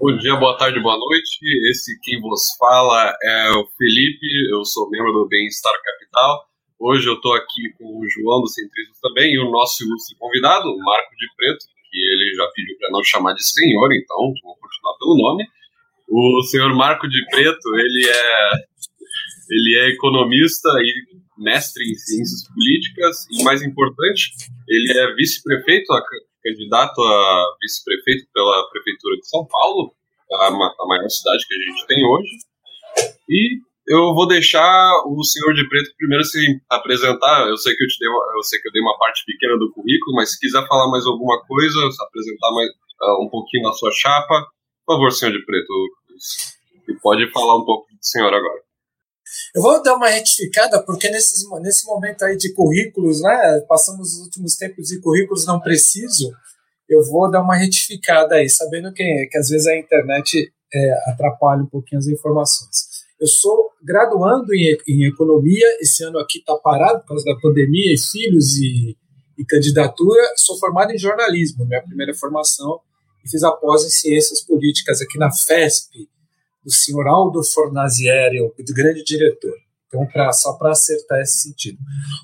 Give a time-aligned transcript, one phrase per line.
[0.00, 1.44] Bom dia, boa tarde, boa noite.
[1.68, 6.40] Esse quem vos fala é o Felipe, eu sou membro do Bem-Estar Capital.
[6.80, 10.74] Hoje eu estou aqui com o João do Centrismo também e o nosso ilustre convidado,
[10.78, 14.96] Marco de Preto, que ele já pediu para não chamar de senhor, então vou continuar
[14.98, 15.44] pelo nome.
[16.08, 18.52] O senhor Marco de Preto, ele é
[19.50, 24.30] ele é economista e mestre em ciências políticas e mais importante,
[24.66, 25.92] ele é vice-prefeito,
[26.42, 29.92] candidato a vice-prefeito pela prefeitura de São Paulo,
[30.32, 30.50] a,
[30.86, 32.30] maior cidade que a gente tem hoje.
[33.28, 33.58] E
[33.88, 36.38] eu vou deixar o senhor de preto primeiro se
[36.70, 37.48] apresentar.
[37.48, 39.58] Eu sei que eu te dei uma, eu sei que eu dei uma parte pequena
[39.58, 43.64] do currículo, mas se quiser falar mais alguma coisa, se apresentar mais uh, um pouquinho
[43.64, 44.46] na sua chapa,
[44.86, 45.72] por favor, senhor de preto,
[47.02, 48.69] pode falar um pouco do senhor agora.
[49.54, 53.60] Eu vou dar uma retificada, porque nesse nesse momento aí de currículos, né?
[53.68, 56.32] Passamos os últimos tempos de currículos não preciso.
[56.88, 61.62] Eu vou dar uma retificada aí, sabendo que, que às vezes a internet é, atrapalha
[61.62, 62.90] um pouquinho as informações.
[63.20, 67.92] Eu sou graduando em, em economia, esse ano aqui está parado por causa da pandemia
[67.92, 68.96] e filhos e,
[69.38, 70.22] e candidatura.
[70.36, 72.80] Sou formado em jornalismo, minha primeira formação,
[73.24, 76.08] e fiz a pós em ciências políticas aqui na FESP,
[76.64, 79.56] do senhor Aldo Fornazieri, o grande diretor.
[79.90, 81.78] Então, pra, só para acertar esse sentido.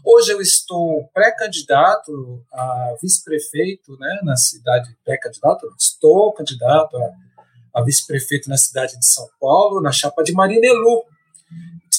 [0.04, 4.96] Hoje eu estou pré-candidato a vice-prefeito né, na cidade.
[5.04, 5.66] Pré-candidato?
[5.76, 11.02] Estou candidato a, a vice-prefeito na cidade de São Paulo, na chapa de Marinelu,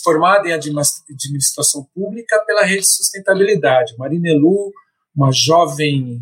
[0.01, 3.93] formada em administração pública pela Rede Sustentabilidade.
[3.97, 4.71] Marinelu,
[5.13, 6.21] uma jovem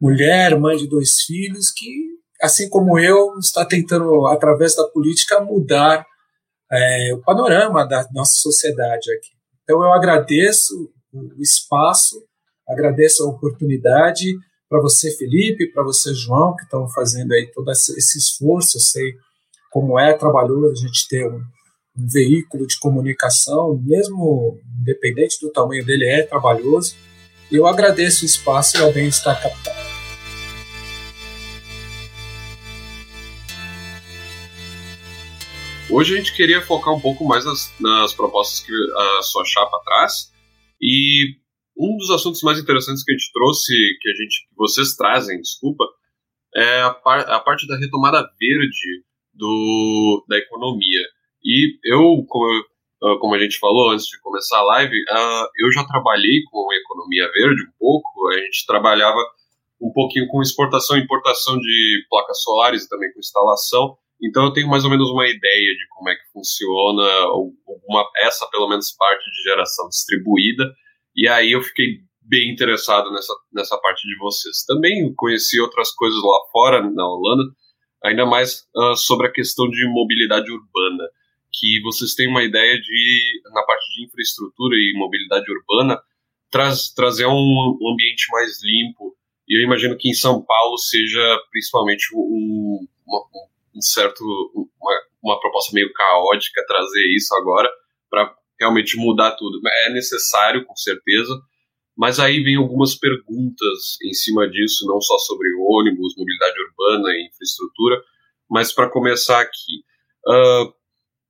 [0.00, 2.13] mulher, mãe de dois filhos, que
[2.44, 6.04] assim como eu, está tentando, através da política, mudar
[6.70, 9.30] é, o panorama da nossa sociedade aqui.
[9.62, 10.74] Então, eu agradeço
[11.12, 12.22] o espaço,
[12.68, 14.34] agradeço a oportunidade
[14.68, 18.76] para você, Felipe, para você, João, que estão fazendo aí todo esse esforço.
[18.76, 19.14] Eu sei
[19.70, 21.40] como é trabalhoso a gente ter um,
[21.96, 26.94] um veículo de comunicação, mesmo independente do tamanho dele, é trabalhoso.
[27.50, 29.83] Eu agradeço o espaço e ao bem-estar capital.
[35.90, 39.78] Hoje a gente queria focar um pouco mais nas, nas propostas que a sua chapa
[39.84, 40.32] traz
[40.80, 41.36] e
[41.76, 45.84] um dos assuntos mais interessantes que a gente trouxe, que a gente, vocês trazem, desculpa,
[46.56, 51.02] é a, par, a parte da retomada verde do, da economia.
[51.44, 52.64] E eu, como,
[53.02, 56.72] ah, como a gente falou antes de começar a live, uh, eu já trabalhei com
[56.72, 58.28] economia verde um pouco.
[58.28, 59.20] A gente trabalhava
[59.82, 63.98] um pouquinho com exportação e importação de placas solares e também com instalação.
[64.22, 67.02] Então eu tenho mais ou menos uma ideia de como é que funciona
[68.18, 70.64] essa, pelo menos, parte de geração distribuída.
[71.16, 74.64] E aí eu fiquei bem interessado nessa, nessa parte de vocês.
[74.64, 77.52] Também conheci outras coisas lá fora, na Holanda,
[78.02, 81.04] ainda mais uh, sobre a questão de mobilidade urbana,
[81.52, 86.00] que vocês têm uma ideia de, na parte de infraestrutura e mobilidade urbana,
[86.50, 89.14] traz, trazer um, um ambiente mais limpo.
[89.48, 94.22] E eu imagino que em São Paulo seja principalmente um, uma, um certo
[94.80, 94.92] uma,
[95.22, 97.70] uma proposta meio caótica trazer isso agora
[98.10, 99.60] para realmente mudar tudo.
[99.66, 101.40] É necessário, com certeza,
[101.96, 107.28] mas aí vem algumas perguntas em cima disso, não só sobre ônibus, mobilidade urbana e
[107.28, 108.02] infraestrutura,
[108.50, 109.84] mas para começar aqui.
[110.26, 110.72] Uh,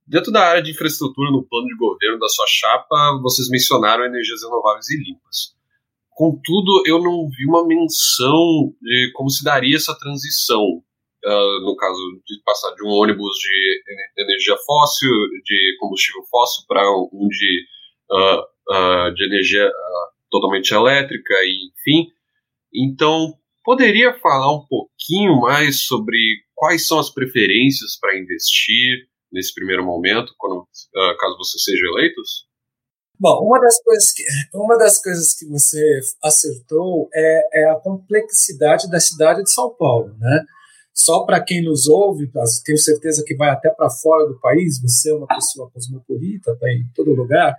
[0.07, 4.41] dentro da área de infraestrutura, no plano de governo da sua chapa, vocês mencionaram energias
[4.43, 5.55] renováveis e limpas.
[6.09, 10.81] Contudo, eu não vi uma menção de como se daria essa transição
[11.25, 13.83] uh, no caso de passar de um ônibus de
[14.17, 15.09] energia fóssil,
[15.43, 17.65] de combustível fóssil, para um de,
[18.11, 18.39] uh,
[18.73, 19.69] uh, de energia
[20.29, 22.11] totalmente elétrica, e enfim.
[22.73, 23.33] Então,
[23.63, 26.17] poderia falar um pouquinho mais sobre
[26.53, 30.67] quais são as preferências para investir nesse primeiro momento, quando,
[31.19, 32.21] caso você seja eleito?
[33.19, 34.23] Bom, uma das coisas que,
[34.53, 40.13] uma das coisas que você acertou é, é a complexidade da cidade de São Paulo,
[40.17, 40.45] né?
[40.95, 42.31] Só para quem nos ouve,
[42.63, 46.71] tenho certeza que vai até para fora do país, você é uma pessoa cosmopolita, está
[46.71, 47.55] em todo lugar,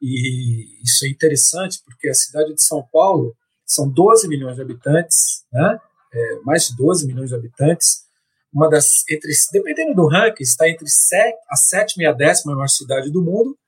[0.00, 3.34] e isso é interessante porque a cidade de São Paulo
[3.66, 5.80] são 12 milhões de habitantes, né?
[6.14, 8.04] É, mais de 12 milhões de habitantes,
[8.54, 10.86] uma das entre dependendo do ranking está entre
[11.50, 13.58] a sétima e a décima maior cidade do mundo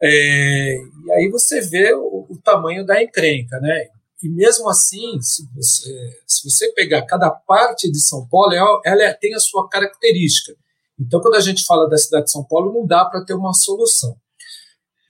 [0.00, 3.88] é, e aí você vê o, o, tamanho da encrenca, né?
[4.22, 9.14] E mesmo assim, se você, se você pegar cada parte de São Paulo, ela, ela
[9.14, 10.56] tem a sua característica.
[10.98, 13.52] Então, quando a gente fala da cidade de São Paulo, não dá para ter uma
[13.52, 14.16] solução.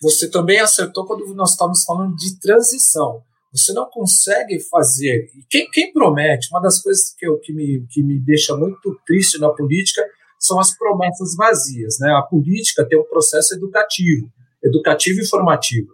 [0.02, 3.22] Você também acertou quando nós estávamos falando de transição.
[3.52, 5.30] Você não consegue fazer.
[5.48, 9.38] Quem, quem promete, uma das coisas que, eu, que, me, que me deixa muito triste
[9.38, 10.04] na política
[10.38, 11.98] são as promessas vazias.
[12.00, 12.10] Né?
[12.10, 14.30] A política tem um processo educativo
[14.66, 15.88] educativo e formativo.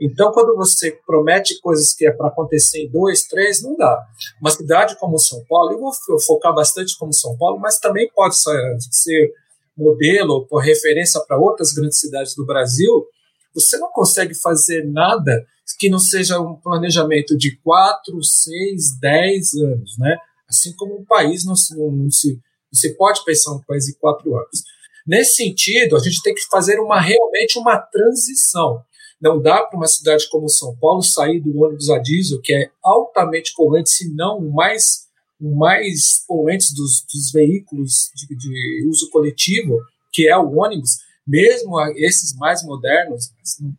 [0.00, 4.00] Então, quando você promete coisas que é para acontecer em dois, três, não dá.
[4.40, 8.36] Uma cidade como São Paulo, eu vou focar bastante como São Paulo, mas também pode
[8.36, 9.32] ser
[9.76, 13.06] modelo ou referência para outras grandes cidades do Brasil.
[13.54, 15.44] Você não consegue fazer nada
[15.78, 20.16] que não seja um planejamento de quatro, seis, dez anos, né?
[20.48, 23.98] Assim como um país não, não, não se, não se pode pensar um país em
[23.98, 24.62] quatro anos.
[25.06, 28.82] Nesse sentido, a gente tem que fazer uma realmente uma transição.
[29.20, 32.70] Não dá para uma cidade como São Paulo sair do ônibus a diesel, que é
[32.82, 35.08] altamente poluente, se não o mais,
[35.40, 39.80] mais poluente dos, dos veículos de, de, uso coletivo,
[40.12, 43.30] que é o ônibus, mesmo esses mais modernos,
[43.60, 43.74] não,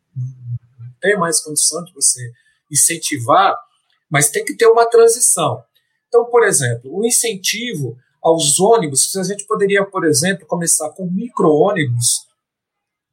[1.02, 2.32] tem mais condição de você
[2.70, 3.58] incentivar,
[4.10, 5.64] mas tem que ter uma transição.
[6.08, 12.28] Então, por exemplo, o incentivo aos ônibus, a gente poderia, por exemplo, começar com micro-ônibus,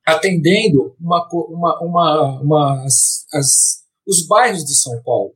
[0.07, 5.35] atendendo uma, uma, uma, uma as, as, os bairros de São Paulo.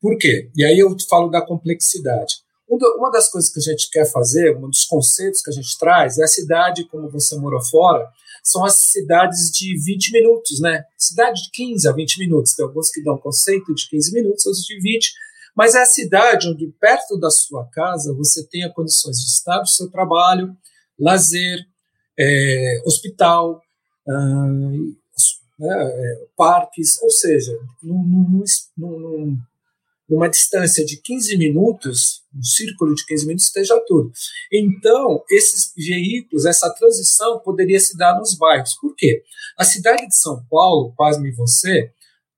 [0.00, 0.50] Por quê?
[0.56, 2.36] E aí eu falo da complexidade.
[2.66, 6.18] Uma das coisas que a gente quer fazer, um dos conceitos que a gente traz,
[6.18, 8.08] é a cidade, como você morou fora,
[8.44, 10.84] são as cidades de 20 minutos, né?
[10.96, 12.54] Cidade de 15 a 20 minutos.
[12.54, 15.12] Tem alguns que dão conceito de 15 minutos, outros de 20
[15.54, 19.66] mas é a cidade onde, perto da sua casa, você tenha condições de estar no
[19.66, 20.56] seu trabalho,
[20.98, 21.58] lazer,
[22.18, 23.60] é, hospital,
[25.58, 27.52] né, parques, ou seja,
[27.82, 28.44] num,
[28.76, 29.36] num,
[30.08, 34.10] numa distância de 15 minutos, um círculo de 15 minutos, esteja tudo.
[34.52, 38.76] Então, esses veículos, essa transição poderia se dar nos bairros.
[38.80, 39.22] Por quê?
[39.58, 41.90] A cidade de São Paulo, pasme você,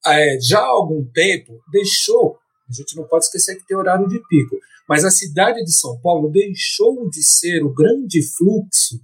[0.07, 2.43] é, já há algum tempo deixou
[2.73, 4.57] a gente não pode esquecer que tem horário de pico.
[4.89, 8.99] Mas a cidade de São Paulo deixou de ser o grande fluxo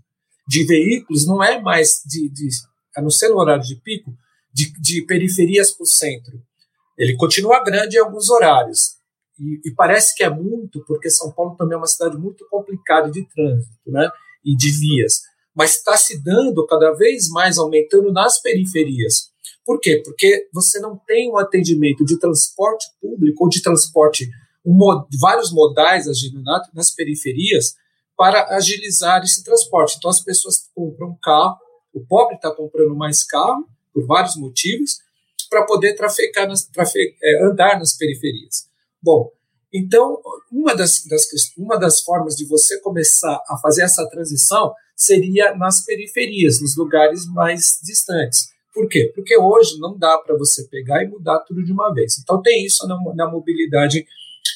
[0.48, 2.48] de veículos, não é mais de, de
[2.96, 4.16] a não ser no horário de pico,
[4.50, 6.42] de, de periferias para o centro.
[6.96, 8.96] Ele continua grande em alguns horários.
[9.38, 13.10] E, e, parece que é muito, porque São Paulo também é uma cidade muito complicada
[13.10, 14.10] de trânsito né,
[14.44, 15.20] e de vias.
[15.54, 19.30] Mas está se dando cada vez mais aumentando nas periferias.
[19.64, 20.02] Por quê?
[20.04, 24.28] Porque você não tem um atendimento de transporte público ou de transporte,
[24.64, 24.78] um,
[25.20, 26.42] vários modais agindo
[26.74, 27.74] nas periferias
[28.18, 29.94] para agilizar esse transporte.
[29.96, 31.56] Então as pessoas compram carro,
[31.94, 34.98] o pobre está comprando mais carro, por vários motivos,
[35.48, 36.68] para poder trafecar nas,
[37.22, 38.68] é, andar nas periferias.
[39.00, 39.30] Bom,
[39.72, 40.20] então,
[40.50, 41.26] uma das, das,
[41.56, 47.24] uma das formas de você começar a fazer essa transição seria nas periferias, nos lugares
[47.26, 48.48] mais distantes.
[48.74, 49.12] Por quê?
[49.14, 52.18] Porque hoje não dá para você pegar e mudar tudo de uma vez.
[52.18, 54.04] Então tem isso na, na mobilidade,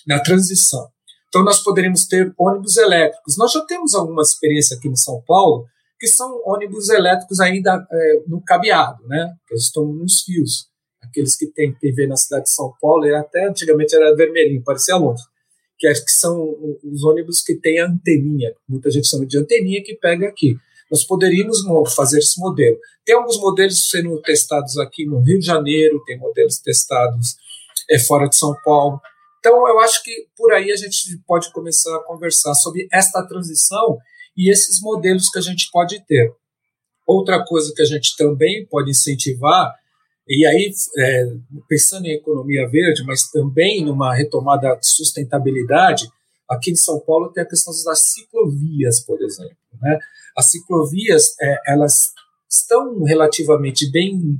[0.06, 0.90] na transição.
[1.32, 3.38] Então nós poderíamos ter ônibus elétricos.
[3.38, 5.64] Nós já temos alguma experiência aqui em São Paulo
[5.98, 9.32] que são ônibus elétricos ainda é, no cabeado, né?
[9.48, 10.66] Que estão nos fios.
[11.00, 14.96] Aqueles que tem TV na cidade de São Paulo, e até antigamente era vermelhinho, parecia
[14.96, 15.22] longe.
[15.78, 18.52] Que, é, que são os ônibus que têm anteninha.
[18.68, 20.56] Muita gente chama de anteninha que pega aqui
[20.92, 21.62] nós poderíamos
[21.94, 22.76] fazer esse modelo.
[23.02, 27.36] Tem alguns modelos sendo testados aqui no Rio de Janeiro, tem modelos testados
[27.90, 29.00] é, fora de São Paulo.
[29.42, 33.98] Então, eu acho que por aí a gente pode começar a conversar sobre esta transição
[34.36, 36.32] e esses modelos que a gente pode ter.
[37.04, 39.74] Outra coisa que a gente também pode incentivar,
[40.28, 41.24] e aí é,
[41.68, 46.06] pensando em economia verde, mas também numa retomada de sustentabilidade,
[46.48, 49.56] aqui em São Paulo tem a questão das ciclovias, por exemplo.
[49.80, 49.98] Né?
[50.36, 52.12] As ciclovias, é, elas
[52.48, 54.38] estão relativamente bem.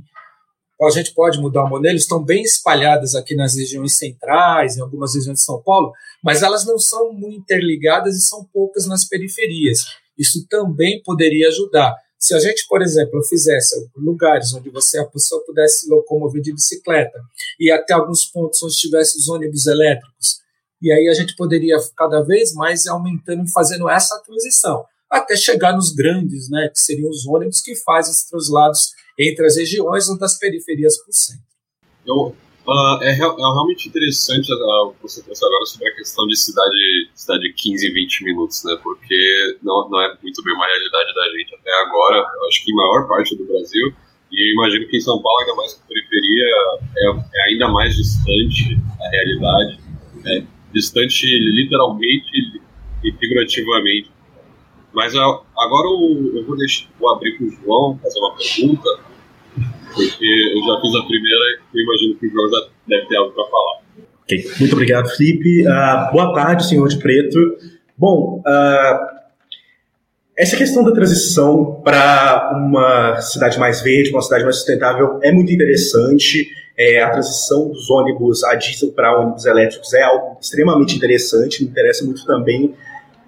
[0.85, 5.15] A gente pode mudar o modelo, estão bem espalhadas aqui nas regiões centrais, em algumas
[5.15, 9.85] regiões de São Paulo, mas elas não são muito interligadas e são poucas nas periferias.
[10.17, 11.95] Isso também poderia ajudar.
[12.19, 17.19] Se a gente, por exemplo, fizesse lugares onde você a pessoa pudesse locomover de bicicleta
[17.59, 20.41] e até alguns pontos onde tivesse os ônibus elétricos,
[20.81, 25.73] e aí a gente poderia cada vez mais aumentando e fazendo essa transição até chegar
[25.73, 30.17] nos grandes, né, que seriam os ônibus que fazem esses translados entre as regiões ou
[30.17, 31.43] das periferias para o centro.
[32.05, 37.11] Eu, Uh, é, é, realmente interessante uh, você trouxe agora sobre a questão de cidade,
[37.13, 38.79] cidade 15, 20 minutos, né?
[38.81, 42.19] Porque não, não é muito bem uma realidade da gente até agora.
[42.19, 43.93] Eu acho que em maior parte do Brasil,
[44.31, 46.45] e eu imagino que em São Paulo, ainda mais periferia,
[46.95, 49.79] é, é ainda mais distante a realidade.
[50.25, 50.43] É
[50.73, 52.61] distante literalmente
[53.03, 54.09] e figurativamente.
[54.93, 59.13] Mas agora eu, eu vou, deixar, vou abrir para o João fazer uma pergunta
[59.93, 63.15] porque eu já fiz a primeira e eu imagino que o João já deve ter
[63.15, 63.83] algo para falar.
[64.23, 64.51] Okay.
[64.59, 65.61] Muito obrigado, Felipe.
[65.61, 67.37] Uh, boa tarde, senhor de preto.
[67.97, 69.13] Bom, uh,
[70.35, 75.51] essa questão da transição para uma cidade mais verde, uma cidade mais sustentável, é muito
[75.51, 76.49] interessante.
[76.75, 81.69] É, a transição dos ônibus a diesel para ônibus elétricos é algo extremamente interessante, me
[81.69, 82.73] interessa muito também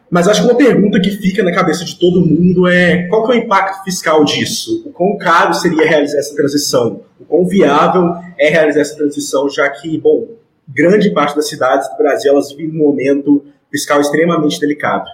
[0.10, 3.34] mas acho que uma pergunta que fica na cabeça de todo mundo é qual que
[3.34, 4.84] é o impacto fiscal disso?
[4.86, 7.02] O quão caro seria realizar essa transição?
[7.20, 10.28] O quão viável é realizar essa transição, já que, bom,
[10.68, 15.06] grande parte das cidades do Brasil elas vivem um momento fiscal extremamente delicado.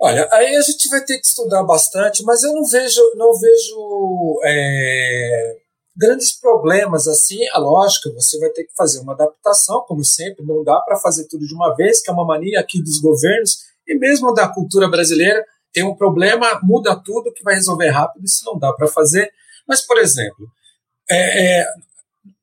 [0.00, 4.40] Olha, aí a gente vai ter que estudar bastante, mas eu não vejo, não vejo
[4.44, 5.56] é,
[5.96, 7.38] grandes problemas assim.
[7.52, 11.26] A lógica, você vai ter que fazer uma adaptação, como sempre, não dá para fazer
[11.28, 14.88] tudo de uma vez, que é uma mania aqui dos governos e mesmo da cultura
[14.88, 19.30] brasileira, tem um problema, muda tudo que vai resolver rápido, isso não dá para fazer.
[19.66, 20.48] Mas, por exemplo,
[21.10, 21.66] é, é,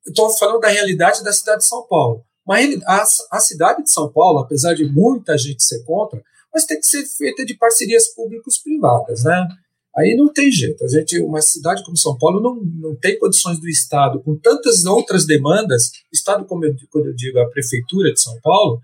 [0.06, 2.24] estou falando da realidade da cidade de São Paulo.
[2.46, 6.22] Mas a, a cidade de São Paulo, apesar de muita gente ser contra,
[6.52, 9.48] mas tem que ser feita de parcerias públicos-privadas, né?
[9.96, 10.84] Aí não tem jeito.
[10.84, 14.84] A gente, uma cidade como São Paulo não, não tem condições do Estado, com tantas
[14.84, 18.80] outras demandas, Estado, como eu, quando eu digo a Prefeitura de São Paulo,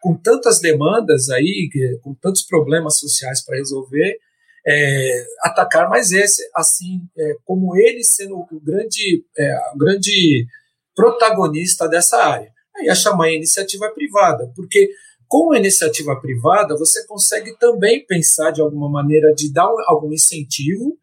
[0.00, 1.68] com tantas demandas aí,
[2.02, 4.18] com tantos problemas sociais para resolver,
[4.66, 10.46] é, atacar mais esse, assim, é, como ele sendo o grande, é, o grande
[10.94, 12.52] protagonista dessa área.
[12.76, 14.90] Aí a chamar iniciativa privada, porque
[15.28, 20.98] com a iniciativa privada você consegue também pensar de alguma maneira de dar algum incentivo,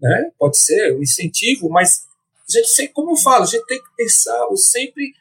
[0.00, 0.30] né?
[0.38, 2.04] pode ser um incentivo, mas
[2.48, 5.12] a gente, como eu falo, a gente tem que pensar sempre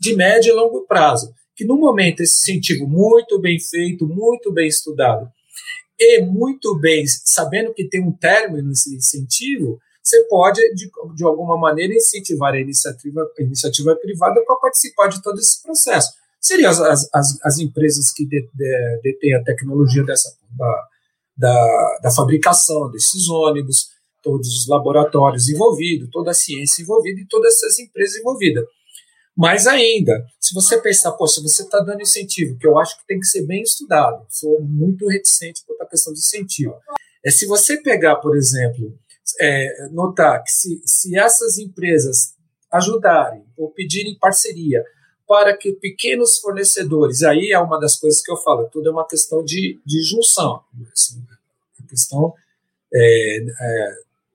[0.00, 4.68] de médio e longo prazo que no momento esse incentivo muito bem feito, muito bem
[4.68, 5.30] estudado
[5.98, 11.56] e muito bem sabendo que tem um término esse incentivo, você pode de, de alguma
[11.56, 16.10] maneira incentivar a iniciativa, a iniciativa privada para participar de todo esse processo.
[16.40, 20.88] Seriam as, as, as empresas que detêm a tecnologia dessa, da,
[21.36, 23.90] da, da fabricação desses ônibus,
[24.20, 28.64] todos os laboratórios envolvidos, toda a ciência envolvida e todas essas empresas envolvidas.
[29.36, 33.18] Mais ainda, se você pensar, poxa, você está dando incentivo, que eu acho que tem
[33.18, 36.74] que ser bem estudado, sou muito reticente quanto à questão de incentivo.
[37.24, 38.94] É, se você pegar, por exemplo,
[39.40, 42.34] é, notar que se, se essas empresas
[42.70, 44.84] ajudarem ou pedirem parceria
[45.26, 49.06] para que pequenos fornecedores, aí é uma das coisas que eu falo, tudo é uma
[49.06, 50.62] questão de, de junção,
[50.92, 51.24] assim,
[51.82, 52.34] a questão
[52.92, 53.94] é, é,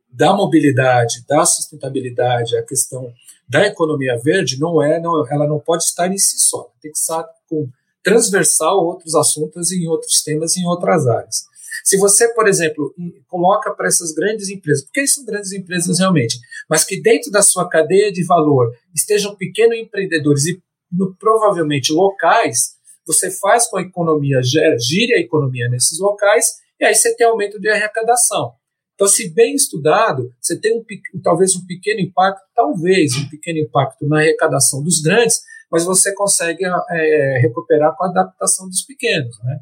[0.10, 3.14] da mobilidade, da sustentabilidade, a questão
[3.48, 6.98] da economia verde não é, não, ela não pode estar em si só, tem que
[6.98, 7.70] estar com
[8.04, 11.46] transversal outros assuntos em outros temas em outras áreas.
[11.84, 12.94] Se você, por exemplo,
[13.28, 16.38] coloca para essas grandes empresas, porque são grandes empresas realmente,
[16.70, 20.62] mas que dentro da sua cadeia de valor estejam pequenos empreendedores e
[20.92, 22.76] no, provavelmente locais,
[23.06, 26.46] você faz com a economia, gire a economia nesses locais,
[26.80, 28.54] e aí você tem aumento de arrecadação.
[28.98, 30.84] Então, se bem estudado, você tem um,
[31.22, 35.40] talvez um pequeno impacto, talvez um pequeno impacto na arrecadação dos grandes,
[35.72, 39.38] mas você consegue é, recuperar com a adaptação dos pequenos.
[39.44, 39.60] Né?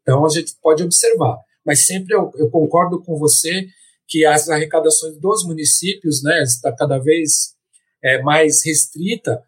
[0.00, 1.36] Então, a gente pode observar.
[1.66, 3.66] Mas sempre eu, eu concordo com você
[4.06, 7.54] que as arrecadações dos municípios né, está cada vez
[8.02, 9.42] é, mais restrita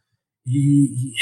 [0.47, 1.15] e,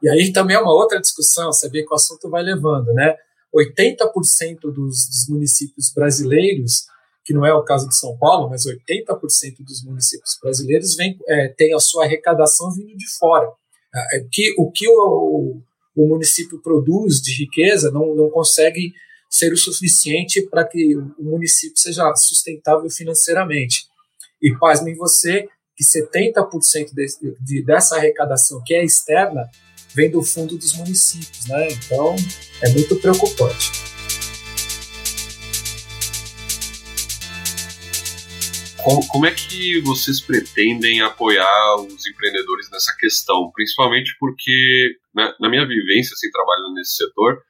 [0.00, 3.16] e aí também é uma outra discussão, vê que o assunto vai levando, né?
[3.52, 6.86] 80% dos, dos municípios brasileiros
[7.24, 11.48] que não é o caso de São Paulo, mas 80% dos municípios brasileiros vem, é,
[11.48, 13.50] tem a sua arrecadação vindo de fora.
[13.94, 15.60] É, é que, o que o,
[15.96, 18.92] o, município produz de riqueza não, não consegue
[19.30, 23.86] ser o suficiente para que o município seja sustentável financeiramente.
[24.42, 27.06] E pasmem você que 70% de,
[27.40, 29.48] de, dessa arrecadação que é externa
[29.94, 31.46] vem do fundo dos municípios.
[31.46, 31.68] Né?
[31.72, 32.14] Então,
[32.62, 33.93] é muito preocupante.
[38.84, 43.50] Como, como, é que vocês pretendem apoiar os empreendedores nessa questão?
[43.54, 47.40] Principalmente porque, na, na, minha vivência, assim, trabalhando nesse setor,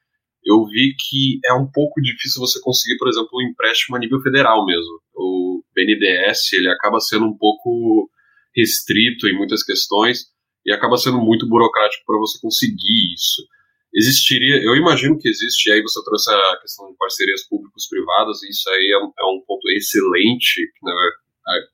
[0.45, 4.21] eu vi que é um pouco difícil você conseguir, por exemplo, um empréstimo a nível
[4.21, 5.01] federal mesmo.
[5.13, 8.09] O BNDES, ele acaba sendo um pouco
[8.55, 10.27] restrito em muitas questões,
[10.65, 13.45] e acaba sendo muito burocrático para você conseguir isso.
[13.93, 18.69] Existiria, eu imagino que existe, aí você trouxe a questão de parcerias públicos-privadas, e isso
[18.69, 20.93] aí é, é um ponto excelente, né?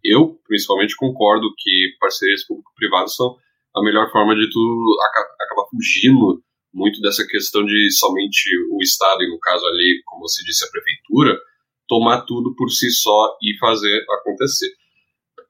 [0.04, 3.38] Eu, principalmente, concordo que parcerias público-privadas são
[3.75, 4.98] a melhor forma de tu
[5.40, 10.44] acabar fugindo muito dessa questão de somente o Estado, e no caso ali, como você
[10.44, 11.38] disse, a prefeitura,
[11.88, 14.72] tomar tudo por si só e fazer acontecer.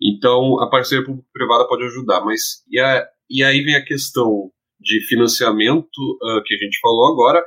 [0.01, 4.99] Então, a parceria público-privada pode ajudar, mas e, a, e, aí vem a questão de
[5.07, 7.43] financiamento uh, que a gente falou agora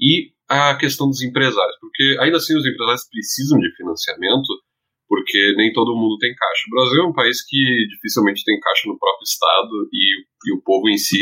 [0.00, 4.48] e a questão dos empresários, porque ainda assim os empresários precisam de financiamento,
[5.10, 6.62] porque nem todo mundo tem caixa.
[6.68, 7.58] O Brasil é um país que
[7.90, 11.18] dificilmente tem caixa no próprio Estado e, e o povo em si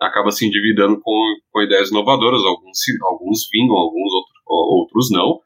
[0.00, 5.38] acaba se endividando com, com ideias inovadoras, alguns, alguns vingam, alguns outros, outros não,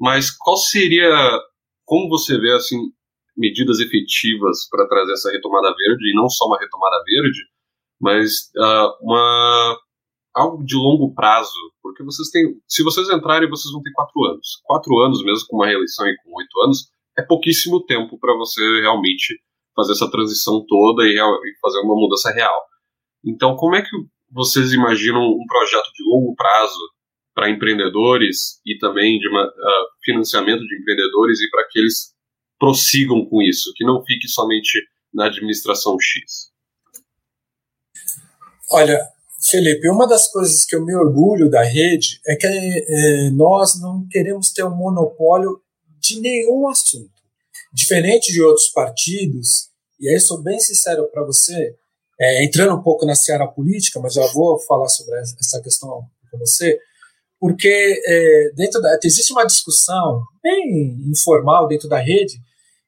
[0.00, 1.10] mas qual seria,
[1.84, 2.78] como você vê assim,
[3.36, 7.40] medidas efetivas para trazer essa retomada verde, e não só uma retomada verde,
[8.00, 9.78] mas uh, uma
[10.34, 14.60] algo de longo prazo, porque vocês têm, se vocês entrarem, vocês vão ter quatro anos.
[14.64, 18.62] Quatro anos, mesmo com uma reeleição e com oito anos, é pouquíssimo tempo para você
[18.80, 19.40] realmente
[19.74, 22.60] fazer essa transição toda e, e fazer uma mudança real.
[23.24, 23.90] Então, como é que
[24.30, 26.78] vocês imaginam um projeto de longo prazo
[27.34, 32.14] para empreendedores e também de uma, uh, financiamento de empreendedores e para que eles
[32.58, 34.78] prossigam com isso, que não fique somente
[35.14, 36.50] na administração X?
[38.70, 39.00] Olha,
[39.50, 44.06] Felipe, uma das coisas que eu me orgulho da rede é que é, nós não
[44.10, 45.62] queremos ter um monopólio
[46.00, 47.10] de nenhum assunto.
[47.72, 49.68] Diferente de outros partidos,
[50.00, 51.74] e aí sou bem sincero para você,
[52.20, 55.88] é, entrando um pouco na seara política, mas já vou falar sobre essa questão
[56.30, 56.78] com você,
[57.38, 62.40] porque é, dentro da, existe uma discussão bem informal dentro da rede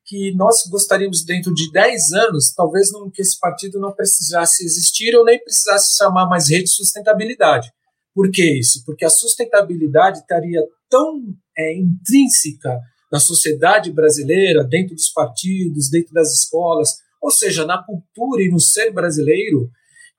[0.05, 5.15] que nós gostaríamos, dentro de 10 anos, talvez não, que esse partido não precisasse existir
[5.15, 7.71] ou nem precisasse chamar mais rede de sustentabilidade.
[8.13, 8.83] Por que isso?
[8.85, 11.23] Porque a sustentabilidade estaria tão
[11.57, 18.43] é, intrínseca na sociedade brasileira, dentro dos partidos, dentro das escolas, ou seja, na cultura
[18.43, 19.71] e no ser brasileiro,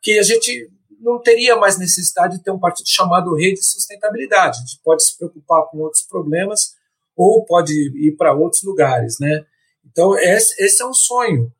[0.01, 4.57] que a gente não teria mais necessidade de ter um partido chamado Rede de Sustentabilidade.
[4.57, 6.75] A gente pode se preocupar com outros problemas
[7.15, 9.45] ou pode ir para outros lugares, né?
[9.85, 11.51] Então, esse, esse é um sonho.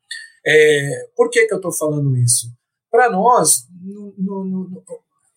[0.46, 2.46] É, por que, que eu estou falando isso?
[2.90, 4.84] Para nós, no, no, no,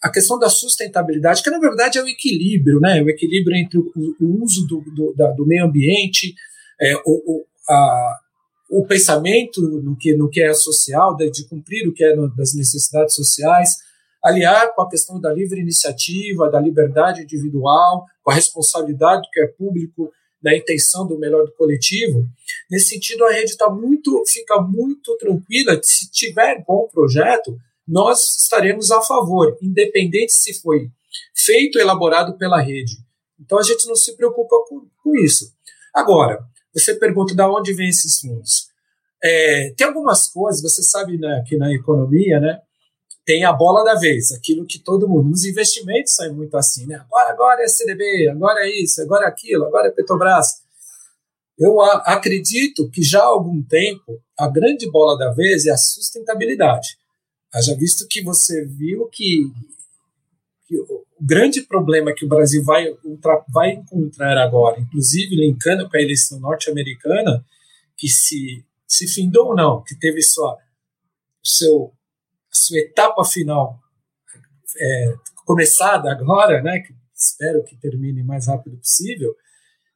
[0.05, 3.01] a questão da sustentabilidade, que na verdade é o equilíbrio, né?
[3.01, 3.91] o equilíbrio entre o,
[4.21, 6.35] o uso do, do, da, do, meio ambiente,
[6.79, 8.19] é, o, o, a,
[8.69, 12.27] o pensamento no que, no que é social, de, de cumprir o que é no,
[12.35, 13.77] das necessidades sociais,
[14.23, 19.41] aliar com a questão da livre iniciativa, da liberdade individual, com a responsabilidade do que
[19.41, 22.27] é público da intenção do melhor do coletivo.
[22.69, 25.79] Nesse sentido, a rede está muito, fica muito tranquila.
[25.81, 30.89] Se tiver bom projeto, nós estaremos a favor, independente se foi
[31.33, 32.97] feito, elaborado pela rede.
[33.39, 35.53] Então a gente não se preocupa com, com isso.
[35.93, 36.43] Agora,
[36.73, 38.67] você pergunta de onde vem esses fundos.
[39.23, 42.59] É, tem algumas coisas, você sabe né, que na economia, né,
[43.25, 45.29] tem a bola da vez, aquilo que todo mundo.
[45.29, 46.95] Nos investimentos sai muito assim, né?
[46.95, 50.63] Agora, agora é CDB, agora é isso, agora é aquilo, agora é Petrobras.
[51.57, 56.97] Eu acredito que já há algum tempo a grande bola da vez é a sustentabilidade.
[57.55, 59.49] Haja visto que você viu que,
[60.67, 62.85] que o grande problema que o Brasil vai,
[63.47, 67.45] vai encontrar agora, inclusive linkando com a eleição norte-americana,
[67.97, 70.57] que se, se findou ou não, que teve sua,
[71.41, 71.93] seu
[72.51, 73.79] sua etapa final
[74.77, 75.13] é,
[75.45, 79.33] começada agora, né, que espero que termine o mais rápido possível,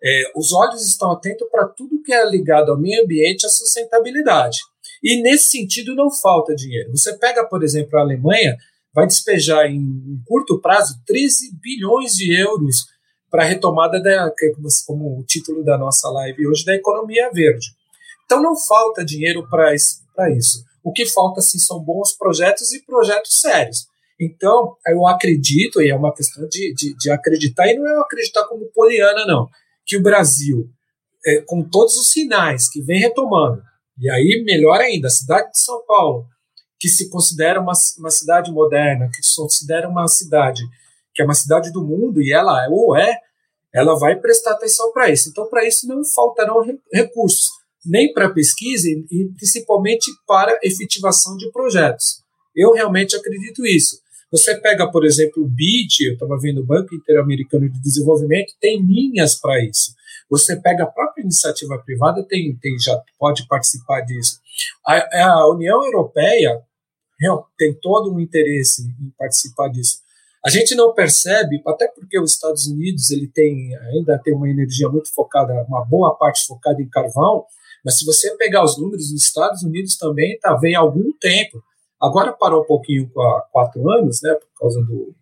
[0.01, 3.49] é, os olhos estão atentos para tudo que é ligado ao meio ambiente e à
[3.49, 4.59] sustentabilidade.
[5.03, 6.91] E nesse sentido não falta dinheiro.
[6.91, 8.57] Você pega, por exemplo, a Alemanha,
[8.93, 12.87] vai despejar em, curto prazo 13 bilhões de euros
[13.29, 14.33] para a retomada da,
[14.85, 17.67] como o título da nossa live hoje, da economia verde.
[18.25, 20.63] Então não falta dinheiro para isso.
[20.83, 23.87] O que falta, sim, são bons projetos e projetos sérios.
[24.19, 28.43] Então, eu acredito, e é uma questão de, de, de acreditar, e não é acreditar
[28.45, 29.47] como poliana, não,
[29.85, 30.69] que o Brasil,
[31.25, 33.61] é, com todos os sinais que vem retomando,
[33.99, 36.25] e aí, melhor ainda, a cidade de São Paulo,
[36.79, 40.61] que se considera uma, uma cidade moderna, que se considera uma cidade
[41.13, 43.17] que é uma cidade do mundo, e ela é, ou é,
[43.73, 45.29] ela vai prestar atenção para isso.
[45.29, 47.49] Então, para isso, não faltarão recursos
[47.85, 52.21] nem para pesquisa e principalmente para efetivação de projetos.
[52.55, 53.99] Eu realmente acredito isso.
[54.31, 58.81] Você pega, por exemplo, o BID, eu estava vendo o Banco Interamericano de Desenvolvimento, tem
[58.81, 59.95] linhas para isso.
[60.29, 64.39] Você pega a própria iniciativa privada, tem, tem já pode participar disso.
[64.85, 66.61] A, a União Europeia,
[67.57, 69.99] tem todo um interesse em participar disso.
[70.45, 74.87] A gente não percebe, até porque os Estados Unidos ele tem ainda tem uma energia
[74.87, 77.45] muito focada, uma boa parte focada em carvão,
[77.83, 81.61] mas se você pegar os números dos Estados Unidos também está vem algum tempo.
[82.01, 85.13] Agora parou um pouquinho há quatro anos, né, por causa do,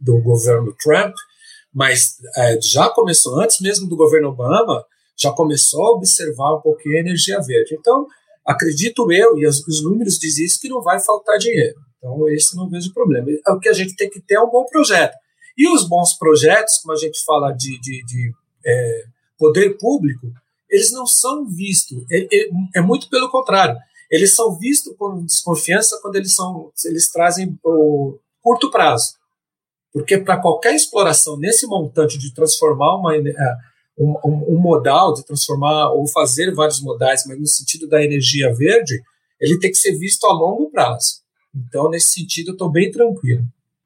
[0.00, 1.14] do governo Trump,
[1.72, 4.84] mas é, já começou antes mesmo do governo Obama,
[5.16, 7.74] já começou a observar um pouquinho a energia verde.
[7.78, 8.06] Então
[8.44, 11.78] acredito eu e os, os números dizem isso que não vai faltar dinheiro.
[12.02, 13.28] Então, esse não vejo problema.
[13.48, 15.14] O que a gente tem que ter é um bom projeto.
[15.56, 18.32] E os bons projetos, como a gente fala de, de, de
[18.66, 19.04] é,
[19.38, 20.26] poder público,
[20.68, 22.04] eles não são vistos.
[22.10, 23.76] É, é, é, muito pelo contrário.
[24.12, 29.14] Eles são vistos com desconfiança quando eles, são, eles trazem o curto prazo.
[29.90, 33.56] Porque para qualquer exploração nesse montante de transformar uma, é,
[33.98, 39.02] um, um, modal, de transformar ou fazer vários modais, mas no sentido da energia verde,
[39.40, 41.22] ele tem que ser visto a longo prazo.
[41.54, 43.44] Então, nesse sentido, eu estou bem tranquilo.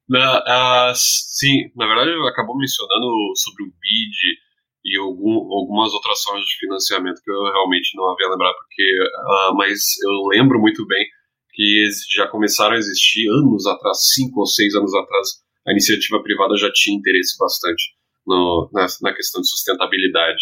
[0.08, 4.45] Na, uh, sim, na verdade, acabou mencionando sobre o BID
[4.87, 9.57] e algum, algumas outras formas de financiamento que eu realmente não havia lembrado, porque, uh,
[9.57, 11.05] mas eu lembro muito bem
[11.53, 15.29] que já começaram a existir anos atrás, cinco ou seis anos atrás,
[15.66, 17.83] a iniciativa privada já tinha interesse bastante
[18.25, 20.38] no, na, na questão de sustentabilidade.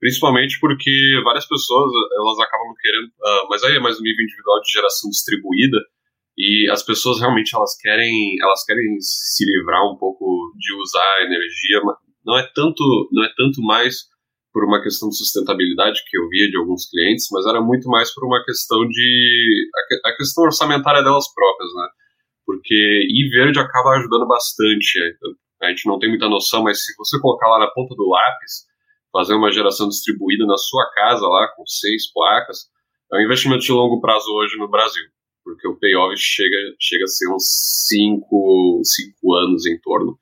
[0.00, 4.60] Principalmente porque várias pessoas elas acabam querendo, uh, mas aí é mais um nível individual
[4.62, 5.78] de geração distribuída,
[6.38, 10.24] e as pessoas realmente elas querem elas querem se livrar um pouco
[10.56, 11.82] de usar energia
[12.24, 14.10] não é tanto não é tanto mais
[14.52, 18.12] por uma questão de sustentabilidade que eu via de alguns clientes mas era muito mais
[18.14, 19.70] por uma questão de
[20.04, 21.88] a, questão orçamentária delas próprias né
[22.44, 24.98] porque e verde acaba ajudando bastante
[25.62, 28.66] a gente não tem muita noção mas se você colocar lá na ponta do lápis
[29.12, 32.70] fazer uma geração distribuída na sua casa lá com seis placas
[33.12, 35.04] é um investimento de longo prazo hoje no Brasil
[35.44, 37.44] porque o payoff chega, chega a ser uns
[37.88, 40.18] 5 cinco, anos em torno.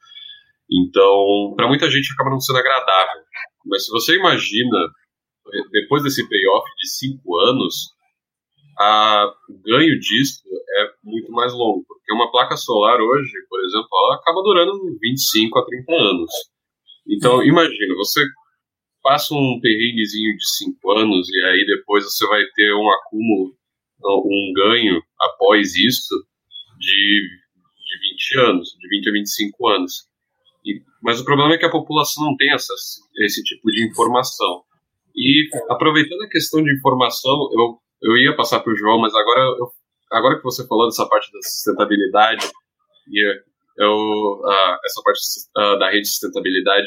[0.72, 3.22] Então, para muita gente acaba não sendo agradável.
[3.66, 4.78] Mas se você imagina,
[5.70, 7.74] depois desse payoff de 5 anos,
[8.78, 10.42] a, o ganho disso
[10.78, 11.84] é muito mais longo.
[11.86, 16.30] Porque uma placa solar hoje, por exemplo, ela acaba durando 25 a 30 anos.
[17.08, 18.24] Então, imagina, você
[19.02, 23.54] passa um perrenguezinho de 5 anos e aí depois você vai ter um acúmulo
[24.02, 26.14] um ganho após isso
[26.78, 27.28] de,
[27.84, 29.92] de 20 anos, de 20 a 25 anos.
[31.02, 34.62] Mas o problema é que a população não tem acesso a esse tipo de informação.
[35.16, 39.40] E aproveitando a questão de informação, eu, eu ia passar para o João, mas agora,
[39.40, 39.68] eu,
[40.12, 42.46] agora que você falou dessa parte da sustentabilidade,
[43.08, 43.40] e
[43.78, 44.42] eu,
[44.84, 45.20] essa parte
[45.78, 46.86] da rede de sustentabilidade,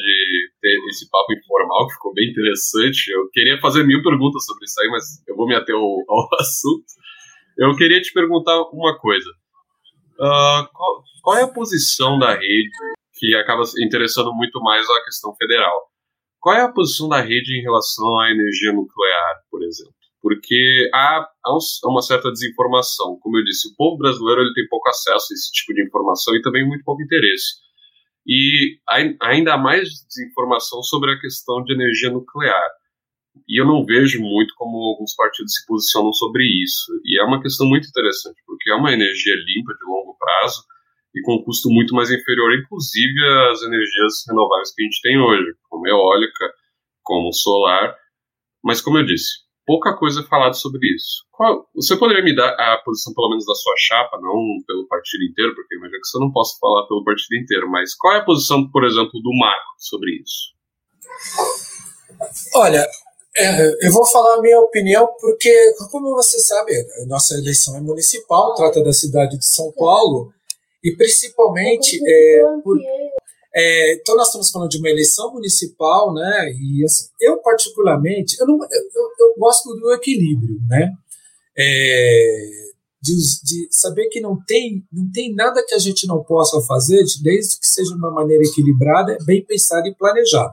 [0.60, 3.08] ter esse papo informal, que ficou bem interessante.
[3.08, 6.28] Eu queria fazer mil perguntas sobre isso aí, mas eu vou me ater ao, ao
[6.38, 6.84] assunto.
[7.58, 9.28] Eu queria te perguntar uma coisa.
[10.14, 12.70] Uh, qual, qual, é a posição da rede
[13.14, 15.88] que acaba interessando muito mais a questão federal?
[16.40, 19.94] Qual é a posição da rede em relação à energia nuclear, por exemplo?
[20.24, 21.50] porque há, há,
[21.84, 23.18] uma certa desinformação.
[23.20, 26.34] Como eu disse, o povo brasileiro ele tem pouco acesso a esse tipo de informação
[26.34, 27.60] e também muito pouco interesse.
[28.26, 28.78] E
[29.20, 32.70] ainda mais desinformação sobre a questão de energia nuclear.
[33.46, 36.90] E eu não vejo muito como alguns partidos se posicionam sobre isso.
[37.04, 40.64] E é uma questão muito interessante, porque é uma energia limpa de longo prazo
[41.14, 45.18] e com um custo muito mais inferior, inclusive às energias renováveis que a gente tem
[45.18, 46.52] hoje, como eólica,
[47.02, 47.94] como solar.
[48.62, 51.24] Mas, como eu disse, pouca coisa falado sobre isso.
[51.30, 55.24] Qual, você poderia me dar a posição, pelo menos, da sua chapa, não pelo partido
[55.24, 58.24] inteiro, porque imagino que você não possa falar pelo partido inteiro, mas qual é a
[58.24, 60.54] posição, por exemplo, do Marco sobre isso?
[62.54, 62.86] Olha,
[63.36, 65.52] é, eu vou falar a minha opinião porque,
[65.90, 66.72] como você sabe,
[67.06, 70.32] nossa eleição é municipal, trata da cidade de São Paulo,
[70.84, 72.78] e principalmente é, por,
[73.56, 76.52] é, então nós estamos falando de uma eleição municipal, né?
[76.52, 80.92] E assim, eu particularmente, eu, não, eu, eu, gosto do equilíbrio, né?
[81.56, 82.50] É,
[83.00, 83.12] de,
[83.44, 87.60] de, saber que não tem, não tem nada que a gente não possa fazer, desde
[87.60, 90.52] que seja de uma maneira equilibrada, bem pensada e planejada.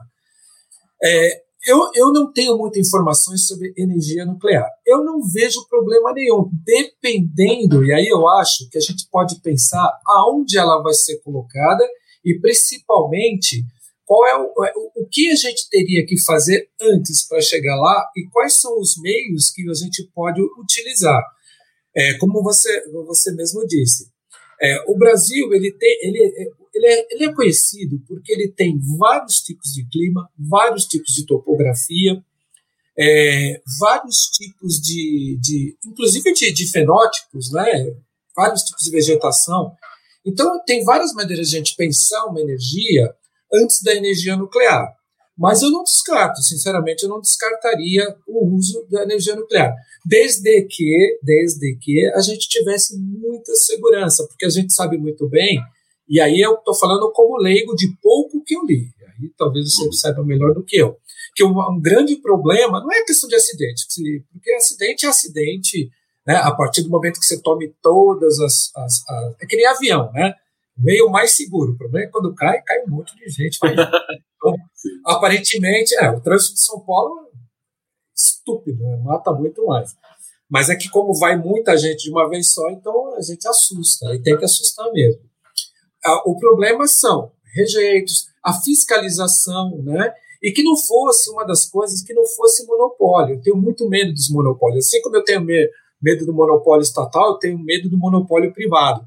[1.02, 4.68] É, eu, eu não tenho muitas informações sobre energia nuclear.
[4.86, 9.90] Eu não vejo problema nenhum, dependendo, e aí eu acho que a gente pode pensar
[10.06, 11.86] aonde ela vai ser colocada
[12.24, 13.64] e principalmente
[14.04, 17.76] qual é o, é, o, o que a gente teria que fazer antes para chegar
[17.76, 21.22] lá e quais são os meios que a gente pode utilizar.
[21.94, 24.10] É, como você, você mesmo disse,
[24.60, 29.40] é, o Brasil ele, tem, ele, ele, é, ele é conhecido porque ele tem vários
[29.40, 32.22] tipos de clima, vários tipos de topografia,
[32.98, 37.94] é, vários tipos de, de inclusive de, de, fenótipos, né?
[38.36, 39.72] vários tipos de vegetação.
[40.24, 43.12] Então, tem várias maneiras de a gente pensar uma energia
[43.52, 44.94] antes da energia nuclear.
[45.36, 51.18] Mas eu não descarto, sinceramente, eu não descartaria o uso da energia nuclear, desde que,
[51.22, 55.58] desde que a gente tivesse muita segurança, porque a gente sabe muito bem,
[56.12, 59.90] e aí eu estou falando como leigo de pouco que eu li, aí talvez você
[59.92, 60.96] saiba melhor do que eu,
[61.34, 63.86] que um, grande problema não é questão de acidente,
[64.30, 65.90] porque acidente é acidente,
[66.26, 69.66] né, a partir do momento que você tome todas as, as, as é que nem
[69.66, 70.34] avião, né?
[70.76, 71.72] meio mais seguro.
[71.72, 73.58] O problema é que quando cai, cai um monte de gente.
[74.44, 74.56] Então,
[75.06, 77.30] aparentemente, é, o trânsito de São Paulo é
[78.12, 78.96] estúpido, né?
[79.04, 79.94] mata muito mais.
[80.50, 84.12] Mas é que como vai muita gente de uma vez só, então a gente assusta,
[84.12, 85.22] e tem que assustar mesmo.
[86.26, 90.12] O problema são rejeitos, a fiscalização, né?
[90.42, 93.36] E que não fosse uma das coisas que não fosse monopólio.
[93.36, 94.86] Eu tenho muito medo dos monopólios.
[94.86, 95.40] Assim como eu tenho
[96.02, 99.06] medo do monopólio estatal, eu tenho medo do monopólio privado.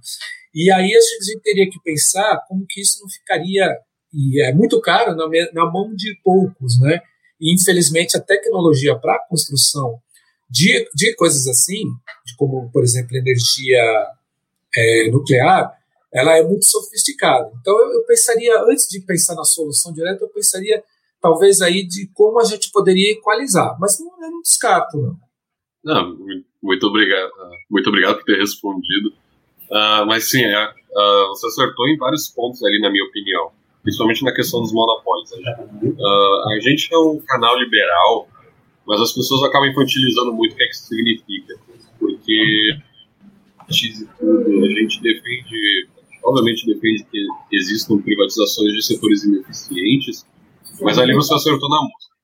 [0.53, 3.77] E aí a gente teria que pensar como que isso não ficaria,
[4.13, 5.13] e é muito caro,
[5.53, 7.01] na, mão de poucos, né?
[7.41, 9.99] E infelizmente a tecnologia para a construção
[10.49, 11.83] de, de coisas assim,
[12.37, 13.83] como, por exemplo, energia
[14.77, 15.73] é, nuclear,
[16.15, 17.51] ela é muito sofisticada.
[17.59, 20.81] Então eu, eu, pensaria, antes de pensar na solução direta, eu pensaria
[21.21, 25.25] talvez aí de como a gente poderia equalizar, mas não, eu não descarto, não.
[25.83, 26.17] Não,
[26.63, 27.31] muito obrigado,
[27.69, 29.09] muito obrigado por ter respondido.
[29.69, 33.51] Uh, mas sim, é, uh, você acertou em vários pontos ali, na minha opinião.
[33.83, 35.31] Principalmente na questão dos monopólios.
[35.31, 38.27] Uh, a gente é um canal liberal,
[38.87, 41.55] mas as pessoas acabam infantilizando muito o que, é que isso significa.
[41.99, 42.77] Porque
[43.59, 45.87] a gente defende,
[46.25, 50.25] obviamente defende que existam privatizações de setores ineficientes,
[50.81, 52.15] mas ali você acertou na música.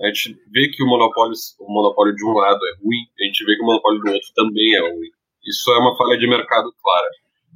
[0.00, 3.44] A gente vê que o monopólio, o monopólio de um lado é ruim, a gente
[3.44, 5.08] vê que o monopólio do outro também é ruim.
[5.44, 7.08] Isso é uma falha de mercado clara.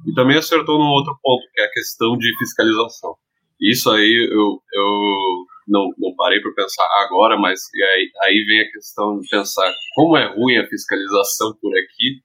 [0.07, 3.15] E também acertou num outro ponto, que é a questão de fiscalização.
[3.59, 8.71] Isso aí eu, eu não, não parei para pensar agora, mas aí, aí vem a
[8.71, 12.21] questão de pensar como é ruim a fiscalização por aqui.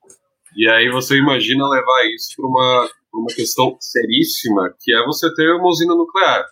[0.57, 5.53] E aí você imagina levar isso para uma, uma questão seríssima, que é você ter
[5.55, 6.45] uma usina nuclear.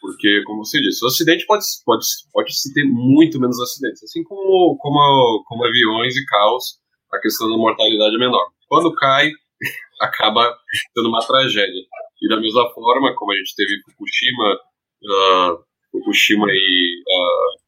[0.00, 4.22] Porque, como você disse, o acidente pode, pode, pode se ter muito menos acidentes, assim
[4.22, 6.78] como, como, como aviões e carros,
[7.10, 8.50] a questão da mortalidade é menor.
[8.68, 9.30] Quando cai,
[10.00, 10.54] acaba
[10.94, 11.82] sendo uma tragédia.
[12.22, 17.02] E da mesma forma, como a gente teve Fukushima, uh, Fukushima e.
[17.06, 17.64] Uh,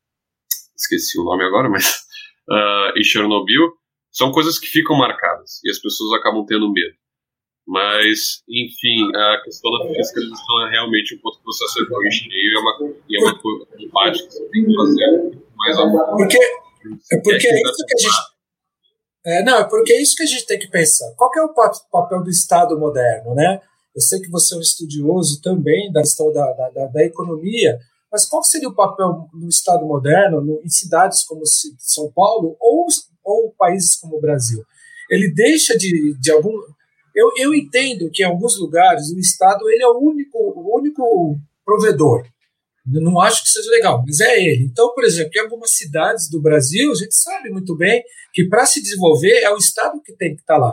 [0.76, 2.04] esqueci o nome agora, mas.
[2.48, 3.72] Uh, e Chernobyl,
[4.10, 6.96] são coisas que ficam marcadas e as pessoas acabam tendo medo.
[7.66, 12.30] Mas, enfim, a questão da fiscalização é realmente um ponto que você acertou em cheio
[12.30, 16.38] e é uma, e é uma coisa que você tem que fazer mais a Porque,
[16.38, 18.36] é porque é isso que a gente
[19.26, 21.12] é, não, é porque é isso que a gente tem que pensar.
[21.16, 21.52] Qual que é o
[21.90, 23.60] papel do Estado moderno, né?
[23.92, 27.76] Eu sei que você é um estudioso também da questão da, da, da economia,
[28.12, 32.86] mas qual seria o papel do Estado moderno no, em cidades como São Paulo ou,
[33.24, 34.62] ou países como o Brasil?
[35.10, 36.52] Ele deixa de, de algum...
[37.16, 41.38] Eu, eu entendo que em alguns lugares o Estado ele é o único, o único
[41.64, 42.24] provedor,
[42.86, 44.64] não acho que seja legal, mas é ele.
[44.64, 48.02] Então, por exemplo, em algumas cidades do Brasil, a gente sabe muito bem
[48.32, 50.72] que para se desenvolver é o Estado que tem que estar lá.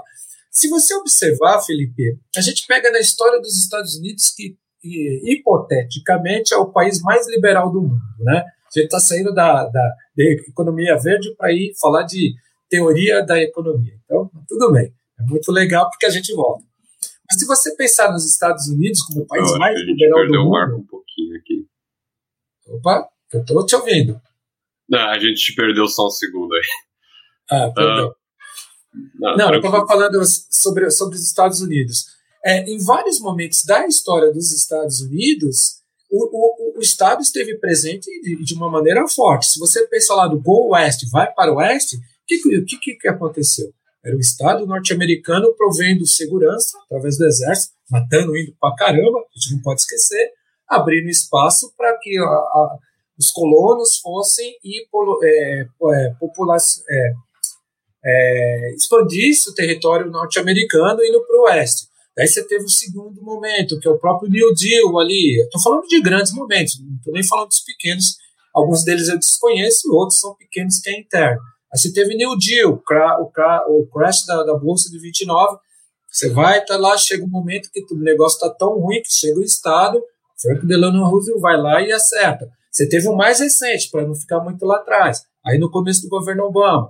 [0.52, 6.58] Se você observar, Felipe, a gente pega na história dos Estados Unidos que, hipoteticamente, é
[6.58, 8.02] o país mais liberal do mundo.
[8.20, 8.38] Né?
[8.38, 9.82] A gente está saindo da, da,
[10.16, 12.36] da, economia verde para ir falar de
[12.70, 13.96] teoria da economia.
[14.06, 14.94] Então, tudo bem.
[15.20, 16.64] É muito legal porque a gente volta.
[17.30, 20.78] Mas se você pensar nos Estados Unidos como o país mais liberal do mundo.
[20.78, 21.68] Um pouquinho aqui.
[22.68, 24.20] Opa, eu estou te ouvindo.
[24.90, 26.62] Não, a gente perdeu só um segundo aí.
[27.50, 28.10] Ah, perdão.
[28.10, 28.16] Uh,
[29.20, 30.22] não, não eu estava falando
[30.52, 32.06] sobre, sobre os Estados Unidos.
[32.46, 38.06] É, em vários momentos da história dos Estados Unidos, o, o, o Estado esteve presente
[38.22, 39.48] de, de, uma maneira forte.
[39.48, 43.08] Se você pensar lá do Go West, vai para o Oeste, o que, que, que
[43.08, 43.74] aconteceu?
[44.04, 49.56] Era o Estado norte-americano provendo segurança através do exército, matando, indo para caramba, a gente
[49.56, 50.32] não pode esquecer,
[50.68, 52.78] abrindo espaço para que a, a,
[53.18, 54.86] os colonos fossem e
[55.24, 56.12] é, é,
[56.90, 57.14] é,
[58.06, 61.88] é, expandisse o território norte-americano indo para o oeste.
[62.16, 65.42] Daí você teve o segundo momento, que é o próprio New Deal ali.
[65.42, 68.18] Estou falando de grandes momentos, não estou nem falando dos pequenos.
[68.54, 71.42] Alguns deles eu desconheço e outros são pequenos que é interno.
[71.74, 75.58] Aí você teve New Deal, o, o crash da, da Bolsa de 29.
[76.10, 79.40] Você vai, tá lá, chega um momento que o negócio está tão ruim que chega
[79.40, 80.02] o Estado,
[80.40, 82.48] Frank Delano Roosevelt vai lá e acerta.
[82.72, 85.24] Você teve o mais recente, para não ficar muito lá atrás.
[85.46, 86.90] Aí no começo do governo Obama,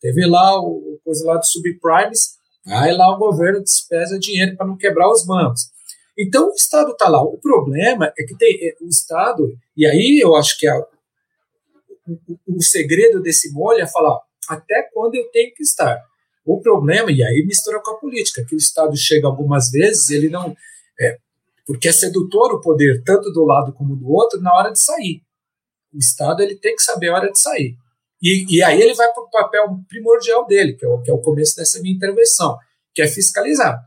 [0.00, 4.76] teve lá o coisa lá do subprimes, Aí lá o governo despesa dinheiro para não
[4.76, 5.70] quebrar os bancos.
[6.18, 7.22] Então o Estado está lá.
[7.22, 10.74] O problema é que tem é, o Estado, e aí eu acho que a,
[12.06, 16.00] o, o, segredo desse molho é falar até quando eu tenho que estar.
[16.44, 20.28] O problema, e aí mistura com a política, que o Estado chega algumas vezes, ele
[20.28, 20.56] não.
[21.00, 21.18] É,
[21.66, 25.22] porque é sedutor o poder, tanto do lado como do outro, na hora de sair.
[25.94, 27.76] O Estado ele tem que saber a hora de sair.
[28.20, 31.14] E, e aí ele vai para o papel primordial dele, que é, o, que é
[31.14, 32.56] o começo dessa minha intervenção,
[32.94, 33.80] que é fiscalizar.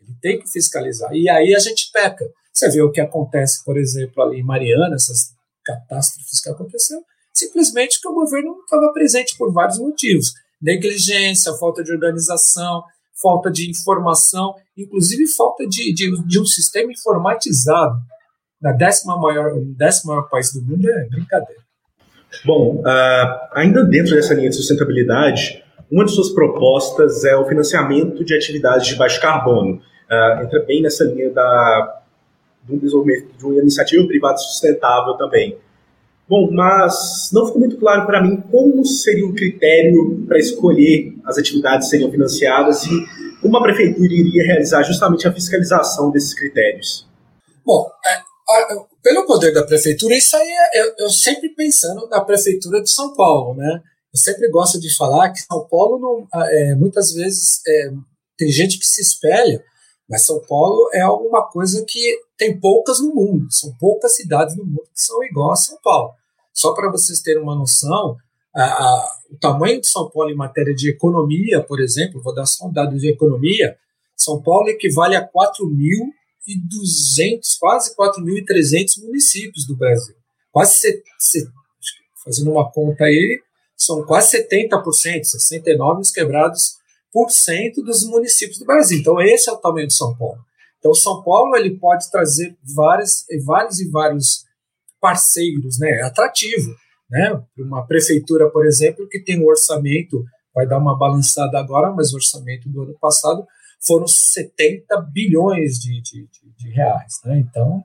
[0.00, 1.12] Ele tem que fiscalizar.
[1.12, 2.28] E aí a gente peca.
[2.52, 5.32] Você vê o que acontece, por exemplo, ali em Mariana, essas
[5.64, 10.32] catástrofes que aconteceram, simplesmente porque o governo não estava presente por vários motivos.
[10.60, 12.82] Negligência, falta de organização,
[13.20, 17.96] falta de informação, inclusive falta de, de, de um sistema informatizado.
[18.60, 21.60] Na décima maior, décimo maior país do mundo é brincadeira.
[22.44, 28.24] Bom, uh, ainda dentro dessa linha de sustentabilidade, uma de suas propostas é o financiamento
[28.24, 29.80] de atividades de baixo carbono.
[30.10, 32.02] Uh, entra bem nessa linha da,
[32.62, 35.58] do desenvolvimento de uma iniciativa privada sustentável também.
[36.30, 41.36] Bom, mas não ficou muito claro para mim como seria o critério para escolher as
[41.36, 43.04] atividades que seriam financiadas e
[43.42, 47.04] como a prefeitura iria realizar justamente a fiscalização desses critérios.
[47.66, 48.22] Bom, é,
[49.02, 53.12] pelo poder da prefeitura, isso aí é, eu, eu, sempre pensando na prefeitura de São
[53.16, 53.82] Paulo, né?
[54.14, 57.90] Eu sempre gosto de falar que São Paulo, não, é, muitas vezes, é,
[58.38, 59.64] tem gente que se espelha,
[60.08, 64.64] mas São Paulo é alguma coisa que tem poucas no mundo, são poucas cidades no
[64.64, 66.19] mundo que são igual a São Paulo.
[66.60, 68.18] Só para vocês terem uma noção,
[68.54, 72.44] a, a, o tamanho de São Paulo em matéria de economia, por exemplo, vou dar
[72.44, 73.78] só um dado de economia,
[74.14, 80.14] São Paulo equivale a 4.200, quase 4.300 municípios do Brasil.
[80.52, 81.48] Quase, se, se,
[82.22, 83.40] fazendo uma conta aí,
[83.74, 86.76] são quase 70%, 69 os quebrados
[87.10, 88.98] por cento dos municípios do Brasil.
[88.98, 90.44] Então esse é o tamanho de São Paulo.
[90.78, 94.49] Então São Paulo ele pode trazer vários, vários e vários
[95.00, 95.90] parceiros, né?
[95.90, 96.74] É atrativo,
[97.10, 97.42] né?
[97.58, 102.16] Uma prefeitura, por exemplo, que tem um orçamento, vai dar uma balançada agora, mas o
[102.16, 103.46] orçamento do ano passado
[103.86, 107.38] foram 70 bilhões de, de, de, de reais, né?
[107.38, 107.82] Então,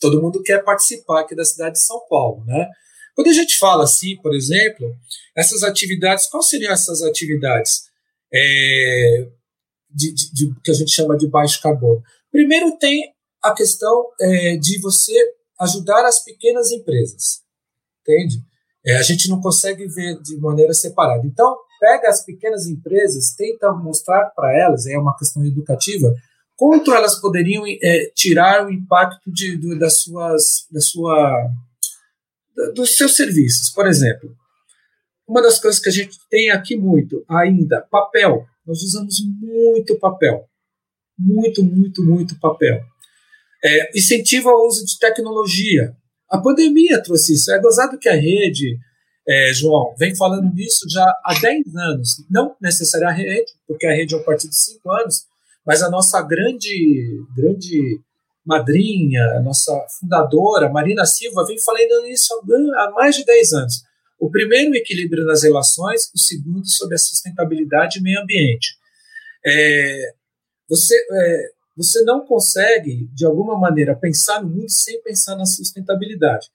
[0.00, 2.68] todo mundo quer participar aqui da cidade de São Paulo, né?
[3.14, 4.94] Quando a gente fala assim, por exemplo,
[5.36, 7.82] essas atividades, quais seriam essas atividades
[8.32, 9.28] é,
[9.90, 12.00] de, de, de, que a gente chama de baixo carbono?
[12.30, 15.12] Primeiro tem a questão é, de você
[15.60, 17.42] ajudar as pequenas empresas,
[18.00, 18.42] entende?
[18.84, 21.26] É, a gente não consegue ver de maneira separada.
[21.26, 26.14] Então, pega as pequenas empresas, tenta mostrar para elas, é uma questão educativa,
[26.56, 31.50] quanto elas poderiam é, tirar o impacto de, do, das suas, da sua,
[32.74, 33.70] dos seus serviços.
[33.70, 34.34] Por exemplo,
[35.26, 38.46] uma das coisas que a gente tem aqui muito ainda, papel.
[38.66, 40.48] Nós usamos muito papel.
[41.18, 42.82] Muito, muito, muito papel.
[43.64, 45.94] É, incentiva o uso de tecnologia.
[46.30, 47.50] A pandemia trouxe isso.
[47.52, 48.78] É gozado que a rede,
[49.26, 52.24] é, João, vem falando nisso já há 10 anos.
[52.30, 55.24] Não necessariamente a rede, porque a rede é um partido de 5 anos,
[55.66, 58.00] mas a nossa grande, grande
[58.44, 62.32] madrinha, a nossa fundadora, Marina Silva, vem falando nisso
[62.76, 63.82] há mais de 10 anos.
[64.18, 68.76] O primeiro, equilíbrio nas relações, o segundo, sobre a sustentabilidade e meio ambiente.
[69.46, 70.12] É,
[70.68, 76.48] você, é, você não consegue, de alguma maneira, pensar no mundo sem pensar na sustentabilidade.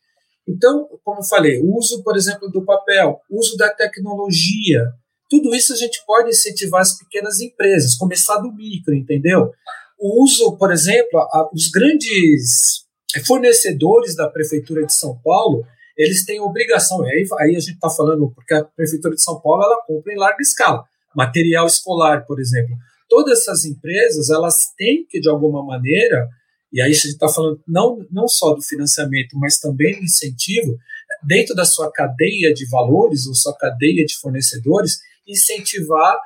[0.46, 4.92] Então, como eu falei, o uso, por exemplo, do papel, uso da tecnologia,
[5.30, 9.50] tudo isso a gente pode incentivar as pequenas empresas, começar do micro, entendeu?
[9.98, 12.84] O uso, por exemplo, a, os grandes
[13.26, 15.64] fornecedores da Prefeitura de São Paulo,
[15.98, 19.64] eles têm obrigação, aí, aí a gente está falando, porque a Prefeitura de São Paulo
[19.64, 20.84] ela compra em larga escala,
[21.16, 22.76] material escolar, por exemplo
[23.14, 26.28] todas essas empresas elas têm que, de alguma maneira,
[26.72, 30.76] e aí a gente está falando não, não só do financiamento, mas também do incentivo,
[31.24, 34.98] dentro da sua cadeia de valores ou sua cadeia de fornecedores,
[35.28, 36.18] incentivar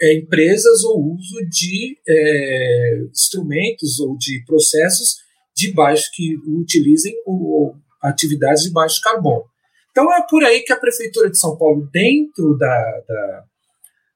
[0.00, 5.16] é, empresas o uso de é, instrumentos ou de processos
[5.54, 9.44] de baixo que utilizem o, atividades de baixo carbono.
[9.90, 13.44] Então é por aí que a prefeitura de São Paulo, dentro da, da,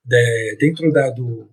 [0.07, 1.51] de, dentro da, do,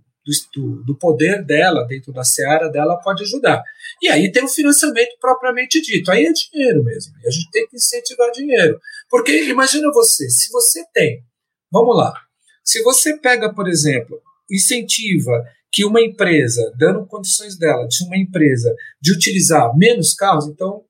[0.53, 3.61] do, do, poder dela, dentro da seara dela, pode ajudar.
[4.01, 6.09] E aí tem o financiamento propriamente dito.
[6.11, 7.13] Aí é dinheiro mesmo.
[7.23, 8.79] E a gente tem que incentivar dinheiro.
[9.09, 11.23] Porque imagina você, se você tem,
[11.71, 12.13] vamos lá,
[12.63, 18.73] se você pega, por exemplo, incentiva que uma empresa, dando condições dela, de uma empresa,
[19.01, 20.83] de utilizar menos carros, então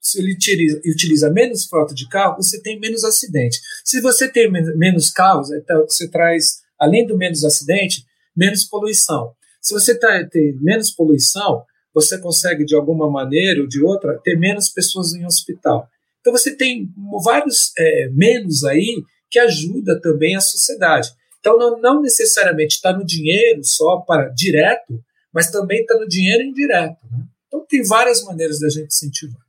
[0.00, 3.58] se ele utiliza, utiliza menos frota de carro, você tem menos acidente.
[3.84, 8.04] Se você tem menos carros, então você traz, além do menos acidente,
[8.38, 9.32] menos poluição.
[9.60, 14.38] Se você tá, tem menos poluição, você consegue, de alguma maneira ou de outra, ter
[14.38, 15.88] menos pessoas em hospital.
[16.20, 16.88] Então você tem
[17.24, 21.10] vários é, menos aí que ajuda também a sociedade.
[21.40, 26.44] Então não, não necessariamente está no dinheiro só para direto, mas também está no dinheiro
[26.44, 26.98] indireto.
[27.10, 27.24] Né?
[27.46, 29.40] Então tem várias maneiras da gente incentivar.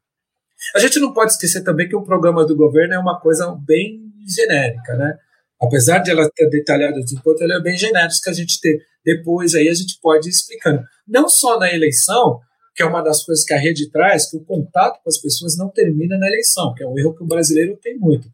[0.75, 4.01] A gente não pode esquecer também que o programa do governo é uma coisa bem
[4.27, 5.17] genérica, né?
[5.61, 8.79] Apesar de ela ter detalhado de ponto, ela é bem genérica que a gente ter
[9.03, 10.83] depois aí a gente pode ir explicando.
[11.07, 12.39] Não só na eleição,
[12.75, 15.57] que é uma das coisas que a rede traz, que o contato com as pessoas
[15.57, 18.29] não termina na eleição, que é um erro que o brasileiro tem muito.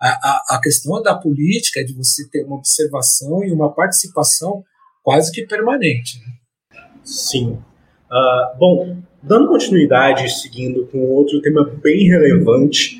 [0.00, 4.64] A, a, a questão da política é de você ter uma observação e uma participação
[5.02, 6.18] quase que permanente.
[6.20, 6.78] Né?
[7.04, 7.58] Sim.
[8.10, 12.96] Uh, bom, dando continuidade, seguindo com outro tema bem relevante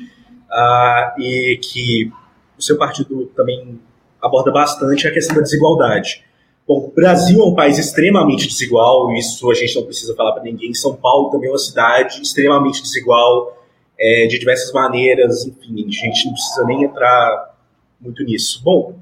[0.49, 2.11] uh, e que
[2.57, 3.79] o seu partido também
[4.21, 6.23] aborda bastante, a questão da desigualdade.
[6.67, 10.43] Bom, o Brasil é um país extremamente desigual, isso a gente não precisa falar para
[10.43, 10.73] ninguém.
[10.73, 13.55] São Paulo também é uma cidade extremamente desigual,
[13.99, 17.55] é, de diversas maneiras, enfim, a gente não precisa nem entrar
[18.01, 18.61] muito nisso.
[18.63, 18.99] Bom,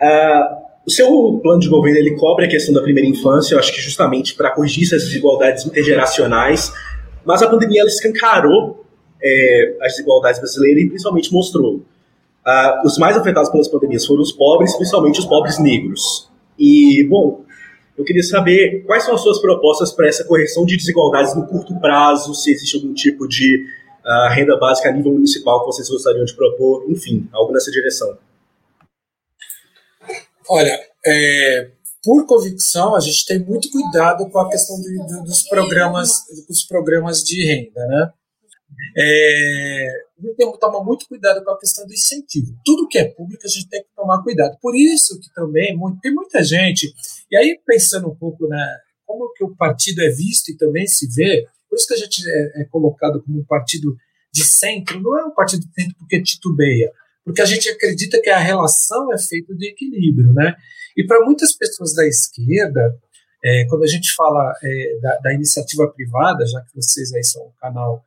[0.00, 3.72] uh, o seu plano de governo ele cobre a questão da primeira infância, eu acho
[3.72, 6.72] que justamente para corrigir essas desigualdades intergeracionais,
[7.24, 8.84] mas a pandemia ela escancarou
[9.22, 11.82] é, as desigualdades brasileiras e principalmente mostrou
[12.46, 16.30] uh, os mais afetados pelas pandemias foram os pobres, principalmente os pobres negros.
[16.58, 17.44] E, bom,
[17.96, 21.78] eu queria saber quais são as suas propostas para essa correção de desigualdades no curto
[21.80, 23.64] prazo, se existe algum tipo de
[24.04, 28.16] uh, renda básica a nível municipal que vocês gostariam de propor, enfim, algo nessa direção.
[30.48, 31.70] Olha, é,
[32.02, 36.62] por convicção, a gente tem muito cuidado com a questão de, de, dos programas, dos
[36.64, 38.12] programas de renda, né?
[38.96, 42.54] É, a gente tem que tomar muito cuidado com a questão do incentivo.
[42.64, 44.56] Tudo que é público a gente tem que tomar cuidado.
[44.60, 46.92] Por isso que também tem muita gente,
[47.30, 51.06] e aí pensando um pouco na como que o partido é visto e também se
[51.14, 53.96] vê, por isso que a gente é, é colocado como um partido
[54.32, 56.90] de centro, não é um partido de centro porque titubeia,
[57.24, 60.54] porque a gente acredita que a relação é feita de equilíbrio, né?
[60.96, 62.98] E para muitas pessoas da esquerda,
[63.44, 67.42] é, quando a gente fala é, da, da, iniciativa privada, já que vocês aí são
[67.42, 68.04] um canal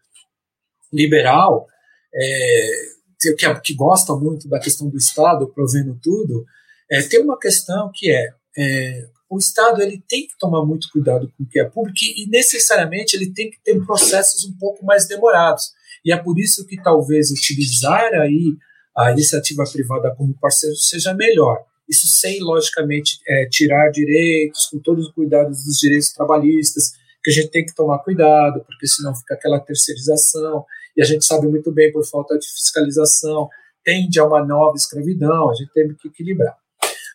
[0.95, 1.67] liberal,
[2.13, 2.71] é,
[3.19, 6.45] que, que gosta muito da questão do Estado provendo tudo,
[6.89, 11.31] é, tem uma questão que é, é, o Estado ele tem que tomar muito cuidado
[11.35, 15.07] com o que é público e necessariamente ele tem que ter processos um pouco mais
[15.07, 15.73] demorados.
[16.03, 18.55] E é por isso que talvez utilizar aí
[18.95, 21.57] a iniciativa privada como parceiro seja melhor.
[21.89, 26.91] Isso sem, logicamente, é, tirar direitos, com todos os cuidados dos direitos trabalhistas,
[27.23, 30.63] que a gente tem que tomar cuidado, porque senão fica aquela terceirização,
[30.95, 33.49] e a gente sabe muito bem, por falta de fiscalização,
[33.83, 36.55] tende a uma nova escravidão, a gente tem que equilibrar.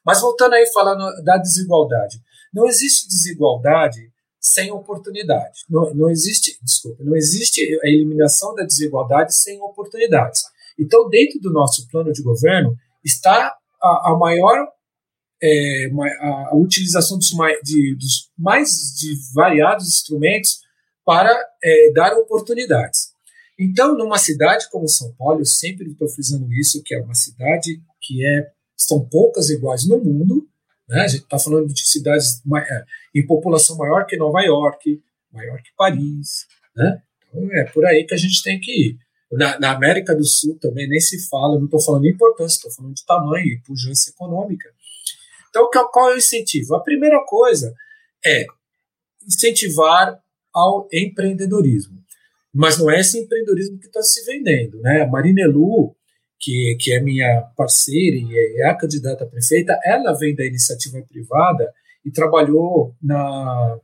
[0.05, 2.21] Mas voltando aí falando da desigualdade,
[2.53, 4.11] não existe desigualdade
[4.41, 5.65] sem oportunidade.
[5.69, 10.43] Não, não existe, desculpa, não existe a eliminação da desigualdade sem oportunidades.
[10.79, 12.75] Então, dentro do nosso plano de governo
[13.05, 14.67] está a, a maior
[15.43, 20.61] é, a, a, utilização dos mais, de, dos mais de variados instrumentos
[21.05, 23.10] para é, dar oportunidades.
[23.63, 27.79] Então, numa cidade como São Paulo, eu sempre estou frisando isso, que é uma cidade
[28.01, 30.49] que é são poucas iguais no mundo.
[30.89, 31.03] Né?
[31.03, 32.85] A gente está falando de cidades é,
[33.15, 36.47] em população maior que Nova York, maior que Paris.
[36.75, 37.03] Né?
[37.29, 38.99] Então, é por aí que a gente tem que ir.
[39.31, 42.73] Na, na América do Sul também nem se fala, não estou falando de importância, estou
[42.73, 44.71] falando de tamanho e pujança econômica.
[45.51, 46.75] Então, qual é o incentivo?
[46.75, 47.75] A primeira coisa
[48.25, 48.47] é
[49.27, 50.19] incentivar
[50.53, 52.00] ao empreendedorismo.
[52.53, 54.81] Mas não é esse empreendedorismo que está se vendendo.
[54.81, 55.03] Né?
[55.03, 55.95] A Marinelu,
[56.39, 61.01] que, que é minha parceira e é a candidata a prefeita, ela vem da iniciativa
[61.09, 61.73] privada
[62.05, 63.79] e trabalhou na,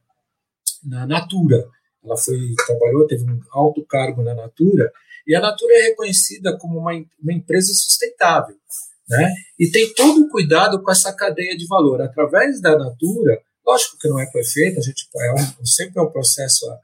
[0.84, 1.64] na Natura.
[2.04, 4.90] Ela foi trabalhou, teve um alto cargo na Natura,
[5.26, 8.56] e a Natura é reconhecida como uma, uma empresa sustentável.
[9.08, 9.32] Né?
[9.58, 12.00] E tem todo o cuidado com essa cadeia de valor.
[12.00, 16.10] Através da Natura, lógico que não é perfeita, a gente é um, sempre é um
[16.10, 16.78] processo a,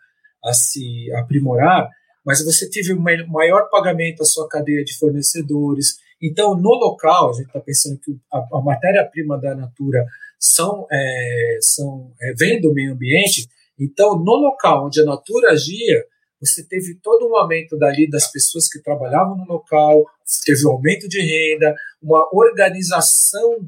[0.44, 1.88] a se aprimorar,
[2.24, 5.96] mas você teve um maior pagamento à sua cadeia de fornecedores.
[6.20, 10.06] Então, no local, a gente está pensando que a, a matéria-prima da Natura
[10.38, 13.48] são, é, são é, vem do meio ambiente.
[13.78, 16.04] Então, no local onde a Natura agia,
[16.40, 20.04] você teve todo um aumento dali das pessoas que trabalhavam no local,
[20.44, 23.58] teve um aumento de renda, uma organização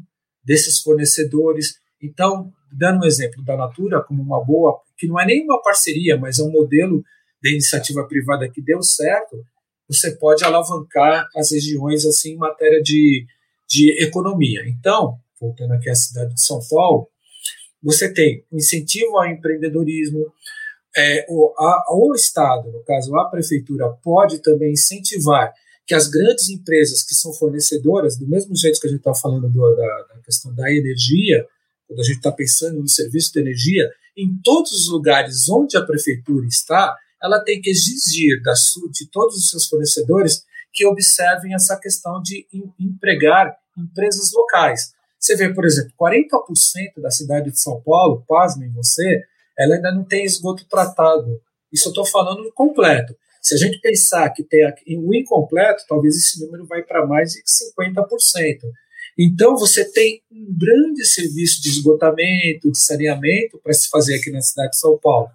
[0.44, 1.76] desses fornecedores.
[2.02, 6.16] Então, dando um exemplo da Natura como uma boa, que não é nem uma parceria,
[6.16, 7.02] mas é um modelo
[7.42, 9.36] de iniciativa privada que deu certo,
[9.88, 13.26] você pode alavancar as regiões assim em matéria de,
[13.68, 14.62] de economia.
[14.66, 17.08] Então, voltando aqui à cidade de São Paulo,
[17.82, 20.32] você tem incentivo ao empreendedorismo,
[20.96, 25.52] é, o, a, o Estado, no caso a Prefeitura, pode também incentivar
[25.86, 29.50] que as grandes empresas que são fornecedoras, do mesmo jeito que a gente está falando
[29.50, 31.46] do, da, da, questão da energia,
[31.86, 35.84] quando a gente está pensando no serviço de energia, em todos os lugares onde a
[35.84, 38.52] prefeitura está, ela tem que exigir da,
[38.92, 42.46] de todos os seus fornecedores que observem essa questão de
[42.78, 44.92] empregar empresas locais.
[45.18, 49.22] Você vê, por exemplo, 40% da cidade de São Paulo, pasmem você,
[49.58, 51.40] ela ainda não tem esgoto tratado.
[51.72, 53.16] Isso eu estou falando completo.
[53.40, 54.64] Se a gente pensar que tem
[54.98, 58.06] o incompleto, talvez esse número vai para mais de 50%.
[59.18, 64.40] Então, você tem um grande serviço de esgotamento, de saneamento para se fazer aqui na
[64.40, 65.28] cidade de São Paulo.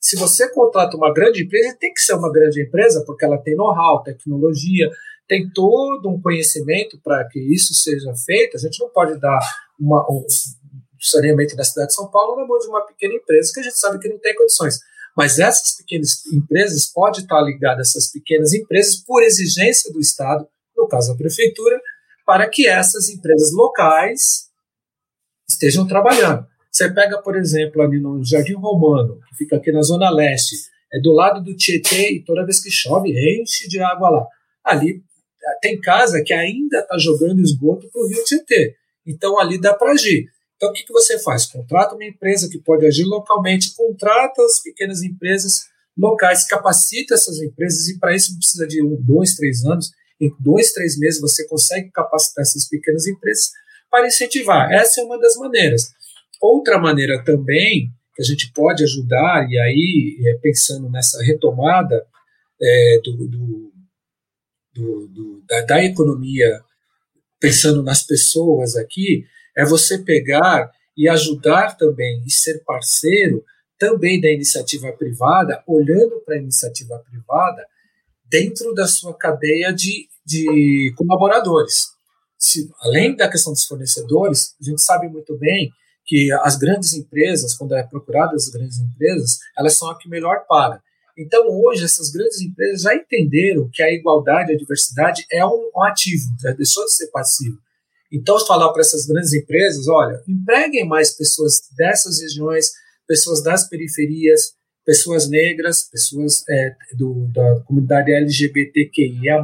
[0.00, 3.56] Se você contrata uma grande empresa, tem que ser uma grande empresa, porque ela tem
[3.56, 4.90] know-how, tecnologia,
[5.26, 8.56] tem todo um conhecimento para que isso seja feito.
[8.56, 9.38] A gente não pode dar
[9.80, 10.24] uma, um
[11.00, 13.78] saneamento da cidade de São Paulo na mão de uma pequena empresa que a gente
[13.78, 14.78] sabe que não tem condições.
[15.16, 20.46] Mas essas pequenas empresas podem estar ligadas a essas pequenas empresas por exigência do Estado,
[20.76, 21.80] no caso a prefeitura,
[22.26, 24.50] para que essas empresas locais
[25.48, 26.44] estejam trabalhando.
[26.70, 30.56] Você pega, por exemplo, ali no Jardim Romano, que fica aqui na Zona Leste,
[30.92, 34.26] é do lado do Tietê, e toda vez que chove, enche de água lá.
[34.64, 35.02] Ali
[35.62, 38.74] tem casa que ainda está jogando esgoto para o Rio Tietê.
[39.06, 40.26] Então ali dá para agir.
[40.56, 41.46] Então, o que, que você faz?
[41.46, 45.66] Contrata uma empresa que pode agir localmente, contrata as pequenas empresas
[45.96, 49.90] locais, capacita essas empresas, e para isso precisa de um, dois, três anos.
[50.20, 53.50] Em dois, três meses você consegue capacitar essas pequenas empresas
[53.90, 54.72] para incentivar.
[54.72, 55.92] Essa é uma das maneiras.
[56.40, 62.06] Outra maneira também que a gente pode ajudar, e aí é, pensando nessa retomada
[62.60, 63.72] é, do, do,
[64.74, 66.60] do, do da, da economia,
[67.38, 73.44] pensando nas pessoas aqui, é você pegar e ajudar também e ser parceiro
[73.78, 77.66] também da iniciativa privada, olhando para a iniciativa privada
[78.30, 81.86] dentro da sua cadeia de, de colaboradores.
[82.38, 85.70] Se, além da questão dos fornecedores, a gente sabe muito bem
[86.04, 90.44] que as grandes empresas, quando é procurada as grandes empresas, elas são a que melhor
[90.48, 90.80] paga.
[91.18, 96.24] Então, hoje, essas grandes empresas já entenderam que a igualdade a diversidade é um, ativo,
[96.40, 97.58] já deixou de ser passivo.
[98.12, 102.70] Então, falar para essas grandes empresas, olha, empreguem mais pessoas dessas regiões,
[103.06, 104.52] pessoas das periferias,
[104.86, 109.42] pessoas negras, pessoas é, do, da comunidade LGBTQIA+,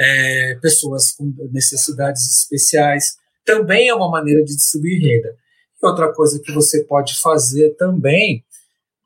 [0.00, 5.36] é, pessoas com necessidades especiais, também é uma maneira de distribuir renda.
[5.80, 8.42] E outra coisa que você pode fazer também,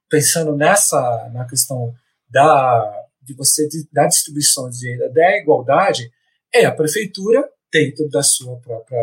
[0.09, 1.93] pensando nessa, na questão
[2.31, 6.09] da, de você, da distribuição de renda, da igualdade,
[6.55, 8.99] é a prefeitura dentro da sua própria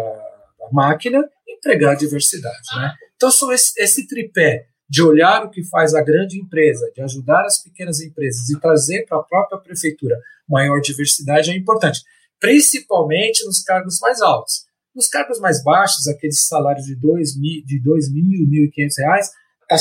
[0.72, 2.68] máquina, empregar diversidade.
[2.78, 2.96] Né?
[3.16, 7.46] Então, são esse, esse tripé de olhar o que faz a grande empresa, de ajudar
[7.46, 10.18] as pequenas empresas e trazer para a própria prefeitura
[10.48, 12.02] maior diversidade é importante,
[12.40, 14.68] principalmente nos cargos mais altos.
[14.96, 18.98] Nos cargos mais baixos, aqueles salários de dois mil, de dois mil, mil e quinhentos
[18.98, 19.30] reais,
[19.70, 19.76] tá,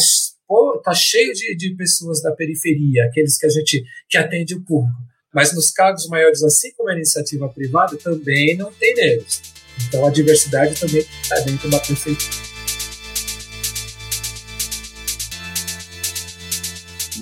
[0.84, 4.98] tá cheio de, de pessoas da periferia, aqueles que a gente que atende o público.
[5.32, 9.40] Mas nos cargos maiores, assim como a iniciativa privada, também não tem negros.
[9.88, 12.47] Então a diversidade também está dentro da prefeitura.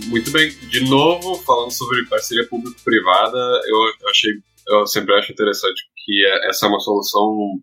[0.07, 0.51] Muito bem.
[0.69, 4.33] De novo, falando sobre parceria público-privada, eu achei,
[4.69, 7.61] eu sempre acho interessante que essa é uma solução,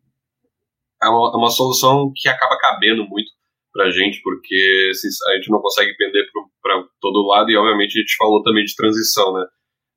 [1.02, 3.32] é uma, é uma solução que acaba cabendo muito
[3.72, 4.92] para a gente, porque
[5.30, 6.26] a gente não consegue pender
[6.62, 9.46] para todo lado e, obviamente, a gente falou também de transição, né?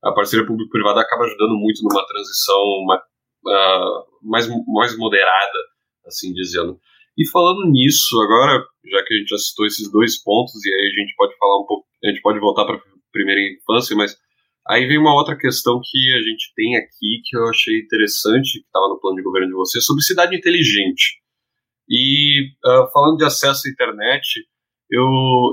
[0.07, 2.63] a parceria público-privada acaba ajudando muito numa transição
[3.47, 5.59] uh, mais, mais moderada,
[6.07, 6.79] assim dizendo.
[7.19, 10.93] E falando nisso, agora, já que a gente já citou esses dois pontos, e aí
[10.93, 12.81] a gente pode falar um pouco, a gente pode voltar para
[13.13, 14.17] primeira infância, mas
[14.69, 18.67] aí vem uma outra questão que a gente tem aqui que eu achei interessante, que
[18.67, 21.21] estava no plano de governo de vocês, sobre cidade inteligente.
[21.89, 24.45] E uh, falando de acesso à internet,
[24.91, 25.05] eu,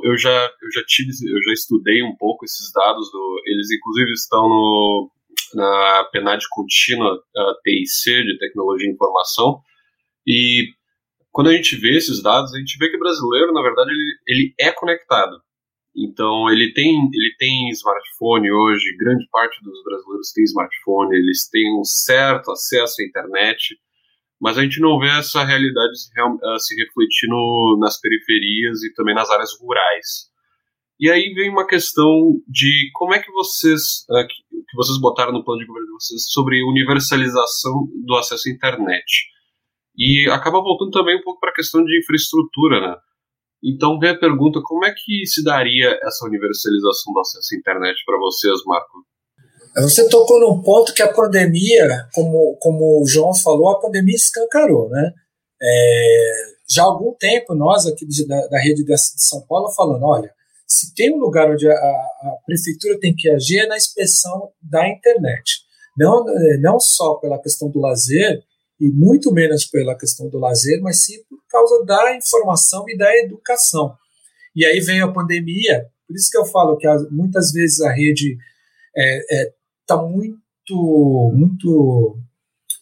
[0.04, 4.12] eu, já, eu já tive, eu já estudei um pouco esses dados, do, eles inclusive
[4.12, 5.12] estão no,
[5.56, 9.62] na PNAD contínua uh, TIC, de Tecnologia e Informação,
[10.26, 10.70] e
[11.32, 14.20] quando a gente vê esses dados, a gente vê que o brasileiro, na verdade, ele,
[14.28, 15.42] ele é conectado.
[15.96, 21.80] Então, ele tem, ele tem smartphone hoje, grande parte dos brasileiros tem smartphone, eles têm
[21.80, 23.78] um certo acesso à internet,
[24.42, 29.14] mas a gente não vê essa realidade se, uh, se refletindo nas periferias e também
[29.14, 30.34] nas áreas rurais.
[31.00, 35.44] E aí vem uma questão de como é que vocês, que, que, vocês botaram no
[35.44, 39.28] plano de governo de vocês sobre universalização do acesso à internet.
[39.96, 42.96] E acaba voltando também um pouco para a questão de infraestrutura, né?
[43.64, 47.96] Então vem a pergunta, como é que se daria essa universalização do acesso à internet
[48.06, 49.06] para vocês, Marco?
[49.78, 54.90] Você tocou num ponto que a pandemia, como, como o João falou, a pandemia escancarou,
[54.90, 55.12] né?
[55.62, 56.32] É,
[56.70, 60.32] já há algum tempo, nós aqui da, da rede de São Paulo falando, olha,
[60.68, 64.88] se tem um lugar onde a, a, prefeitura tem que agir é na inspeção da
[64.88, 65.62] internet.
[65.98, 66.26] Não,
[66.60, 68.44] não só pela questão do lazer,
[68.84, 73.10] e muito menos pela questão do lazer, mas sim por causa da informação e da
[73.20, 73.96] educação.
[74.54, 78.34] E aí veio a pandemia, por isso que eu falo que muitas vezes a rede
[78.34, 78.42] está
[78.98, 79.54] é, é,
[79.88, 82.18] tá muito, muito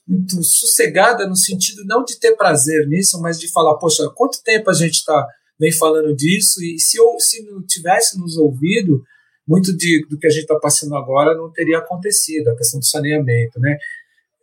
[0.08, 4.70] muito sossegada no sentido não de ter prazer nisso, mas de falar, poxa, quanto tempo
[4.72, 5.28] a gente está
[5.60, 9.04] vem falando disso e se eu se não tivesse nos ouvido,
[9.47, 12.86] muito de, do que a gente está passando agora não teria acontecido, a questão do
[12.86, 13.78] saneamento, né?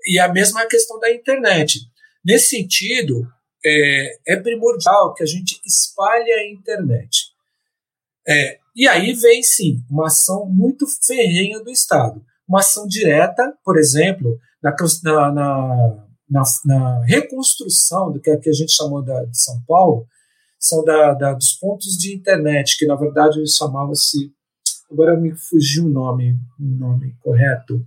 [0.09, 1.81] E a mesma questão da internet.
[2.25, 3.29] Nesse sentido,
[3.65, 7.27] é, é primordial que a gente espalhe a internet.
[8.27, 12.25] É, e aí vem, sim, uma ação muito ferrenha do Estado.
[12.49, 14.73] Uma ação direta, por exemplo, na,
[15.33, 20.07] na, na, na reconstrução do que a gente chamou da, de São Paulo,
[20.59, 24.33] são da, da, dos pontos de internet, que na verdade chamava-se.
[24.91, 27.87] Agora me fugiu o nome, o nome correto.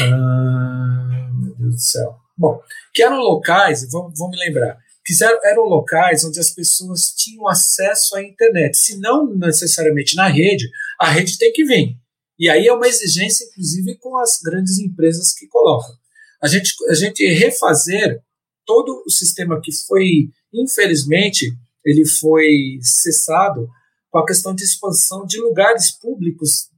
[0.00, 2.16] Ah, meu Deus do céu.
[2.36, 2.60] Bom,
[2.92, 5.14] que eram locais, vamos, me lembrar, que
[5.44, 8.76] eram locais onde as pessoas tinham acesso à internet.
[8.76, 10.68] Se não necessariamente na rede,
[11.00, 11.96] a rede tem que vir.
[12.38, 15.94] E aí é uma exigência, inclusive, com as grandes empresas que colocam.
[16.42, 18.20] A gente, a gente refazer
[18.66, 21.46] todo o sistema que foi, infelizmente,
[21.84, 23.66] ele foi cessado
[24.10, 26.68] com a questão de expansão de lugares públicos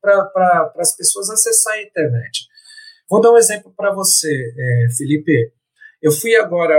[0.00, 2.46] para as pessoas acessar a internet.
[3.08, 5.52] Vou dar um exemplo para você, é, Felipe.
[6.02, 6.74] Eu fui agora,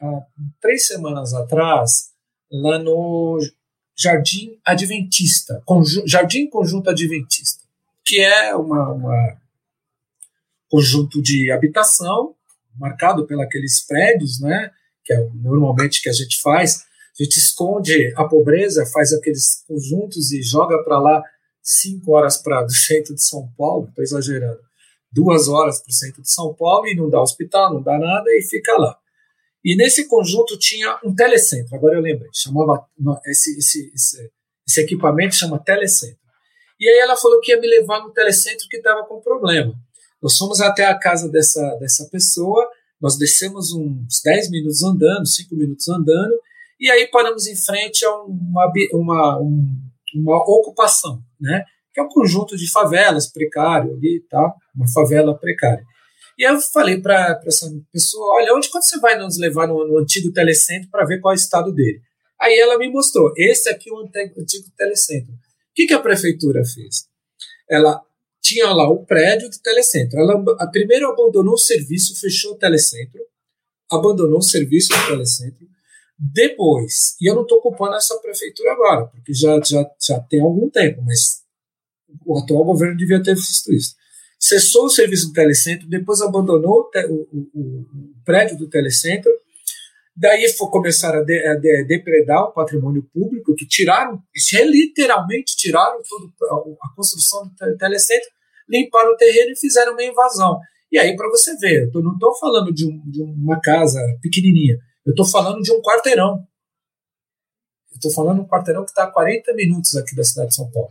[0.00, 0.20] há
[0.60, 2.10] três semanas atrás,
[2.50, 3.38] lá no
[3.96, 7.60] Jardim Adventista, Conju Jardim Conjunto Adventista
[8.10, 9.36] que é uma, uma
[10.68, 12.34] conjunto de habitação
[12.76, 14.72] marcado pelos prédios, né?
[15.04, 16.84] Que é normalmente que a gente faz.
[17.18, 21.22] A gente esconde a pobreza, faz aqueles conjuntos e joga para lá
[21.62, 24.60] cinco horas para do centro de São Paulo, estou exagerando,
[25.12, 28.30] duas horas para o centro de São Paulo e não dá hospital, não dá nada
[28.30, 28.96] e fica lá.
[29.64, 32.86] E nesse conjunto tinha um telecentro, agora eu lembrei, chamava
[33.26, 34.30] esse, esse, esse,
[34.66, 36.18] esse equipamento chama telecentro.
[36.78, 39.74] E aí ela falou que ia me levar no telecentro que estava com problema.
[40.22, 42.66] Nós fomos até a casa dessa, dessa pessoa,
[43.00, 46.34] nós descemos uns 10 minutos andando, 5 minutos andando,
[46.78, 49.38] e aí paramos em frente a uma, uma,
[50.14, 51.64] uma ocupação, né?
[51.92, 54.54] Que é um conjunto de favelas precário ali, tá?
[54.74, 55.84] uma favela precária.
[56.38, 59.98] E eu falei para essa pessoa: olha, onde quando você vai nos levar no, no
[59.98, 62.00] antigo telecentro para ver qual é o estado dele?
[62.40, 65.32] Aí ela me mostrou: esse aqui é o antigo, telecentro.
[65.32, 65.36] O
[65.74, 67.06] que, que a prefeitura fez?
[67.68, 68.00] Ela
[68.40, 70.18] tinha lá o prédio do telecentro.
[70.18, 73.20] Ela a, primeiro abandonou o serviço, fechou o telecentro,
[73.90, 75.68] abandonou o serviço do telecentro.
[76.18, 80.68] Depois, e eu não estou culpando essa prefeitura agora, porque já, já, já tem algum
[80.68, 81.42] tempo, mas
[82.24, 83.94] o atual governo devia ter visto isso.
[84.38, 89.30] Cessou o serviço do telecentro, depois abandonou o, o, o, o prédio do telecentro
[90.20, 94.22] Daí for começar a, de, a de, depredar o patrimônio público, que tiraram,
[94.54, 98.28] é literalmente tiraram todo, a, a construção do telecentro,
[98.68, 100.60] limparam o terreno e fizeram uma invasão.
[100.92, 104.76] E aí, para você ver, eu não estou falando de, um, de, uma casa pequenininha,
[105.06, 106.46] eu estou falando de um quarteirão.
[107.92, 110.54] Eu estou falando de um quarteirão que está a 40 minutos aqui da cidade de
[110.54, 110.90] São Paulo.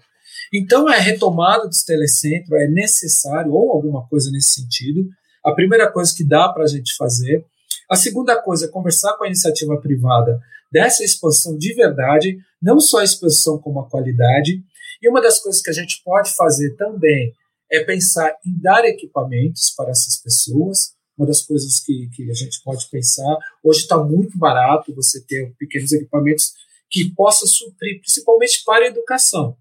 [0.54, 5.08] Então, é retomada dos telecentros, é necessário, ou alguma coisa nesse sentido.
[5.46, 7.46] A primeira coisa que dá para a gente fazer
[7.90, 10.40] a segunda coisa é conversar com a iniciativa privada
[10.72, 14.62] dessa expansão de verdade, não só a expansão como a qualidade.
[15.02, 17.34] E uma das coisas que a gente pode fazer também
[17.72, 20.94] é pensar em dar equipamentos para essas pessoas.
[21.18, 25.52] Uma das coisas que, que a gente pode pensar, hoje está muito barato você ter
[25.58, 26.54] pequenos equipamentos
[26.92, 29.58] que possam suprir, principalmente para a educação.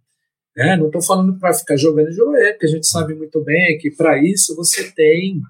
[0.59, 3.91] É, não estou falando para ficar jogando joelho, porque a gente sabe muito bem que
[3.91, 5.41] para isso você tem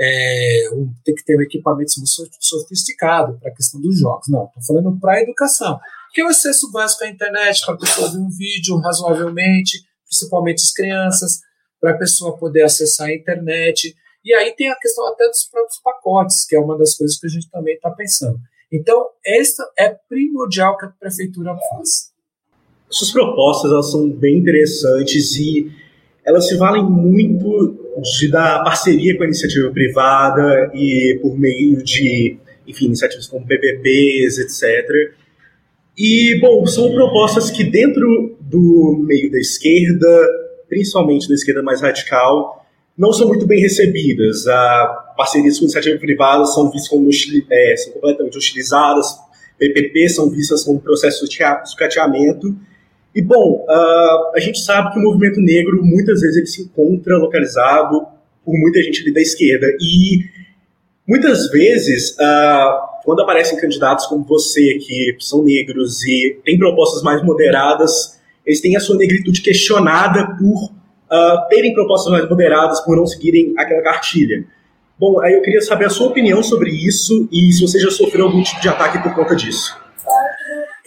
[0.00, 1.92] é, um, tem que ter um equipamento
[2.40, 4.26] sofisticado para a questão dos jogos.
[4.28, 5.78] Não, estou falando para a educação.
[6.12, 10.62] Que é o acesso básico à internet para a pessoa ver um vídeo razoavelmente, principalmente
[10.62, 11.40] as crianças,
[11.80, 13.94] para a pessoa poder acessar a internet.
[14.24, 17.26] E aí tem a questão até dos próprios pacotes, que é uma das coisas que
[17.26, 18.38] a gente também está pensando.
[18.72, 22.17] Então, esta é primordial que a prefeitura faça.
[22.90, 25.70] Suas propostas elas são bem interessantes e
[26.24, 32.36] elas se valem muito de dar parceria com a iniciativa privada e por meio de,
[32.66, 35.14] enfim, iniciativas como PPPs, etc.
[35.96, 40.28] E, bom, são propostas que dentro do meio da esquerda,
[40.68, 42.64] principalmente da esquerda mais radical,
[42.96, 44.46] não são muito bem recebidas.
[44.46, 47.10] A parcerias com iniciativa privada são vistas como
[47.50, 49.06] é, são completamente hostilizadas,
[49.58, 52.56] PPP são vistas como processo de sucateamento.
[53.18, 57.18] E, bom, uh, a gente sabe que o movimento negro, muitas vezes, ele se encontra
[57.18, 58.06] localizado
[58.44, 59.66] por muita gente ali da esquerda.
[59.80, 60.20] E,
[61.04, 67.20] muitas vezes, uh, quando aparecem candidatos como você, que são negros e têm propostas mais
[67.24, 73.04] moderadas, eles têm a sua negritude questionada por uh, terem propostas mais moderadas, por não
[73.04, 74.44] seguirem aquela cartilha.
[74.96, 78.26] Bom, aí eu queria saber a sua opinião sobre isso e se você já sofreu
[78.26, 79.76] algum tipo de ataque por conta disso.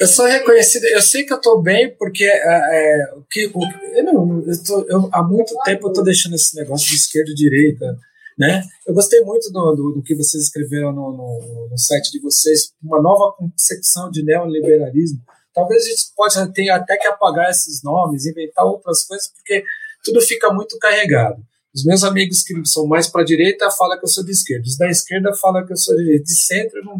[0.01, 3.61] Eu sou reconhecido, eu sei que eu estou bem, porque é, é, que, o,
[3.95, 7.35] eu, eu, tô, eu há muito tempo eu estou deixando esse negócio de esquerda e
[7.35, 7.97] direita
[8.41, 8.63] né?
[8.87, 12.73] Eu gostei muito do, do, do que vocês escreveram no, no, no, site de vocês,
[12.81, 15.21] uma nova concepção de neoliberalismo.
[15.53, 19.63] Talvez a gente pode ter até que apagar esses nomes, inventar outras coisas, porque
[20.03, 21.39] tudo fica muito carregado.
[21.73, 24.63] Os meus amigos que são mais para a direita falam que eu sou de esquerda,
[24.65, 26.99] os da esquerda falam que eu sou de de centro, não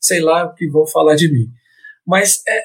[0.00, 1.46] sei lá o que vão falar de mim.
[2.10, 2.62] Mas é,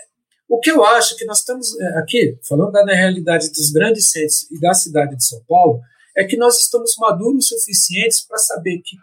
[0.50, 4.50] o que eu acho que nós estamos é, aqui, falando da realidade dos grandes centros
[4.52, 5.80] e da cidade de São Paulo,
[6.18, 8.98] é que nós estamos maduros o suficientes para saber que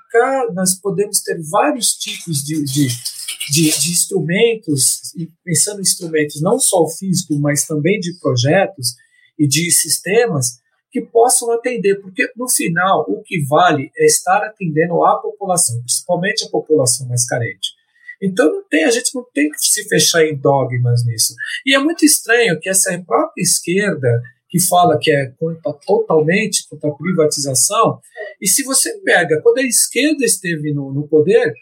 [0.52, 2.88] nós podemos ter vários tipos de, de,
[3.52, 5.12] de, de instrumentos,
[5.44, 8.96] pensando em instrumentos não só físicos, mas também de projetos
[9.38, 10.58] e de sistemas
[10.90, 16.44] que possam atender, porque no final o que vale é estar atendendo a população, principalmente
[16.44, 17.81] a população mais carente.
[18.22, 21.34] Então não tem, a gente não tem que se fechar em dogmas nisso.
[21.66, 26.90] E é muito estranho que essa própria esquerda que fala que é contra, totalmente contra
[26.90, 27.98] a privatização.
[28.40, 31.54] E se você pega, quando a esquerda esteve no, no poder,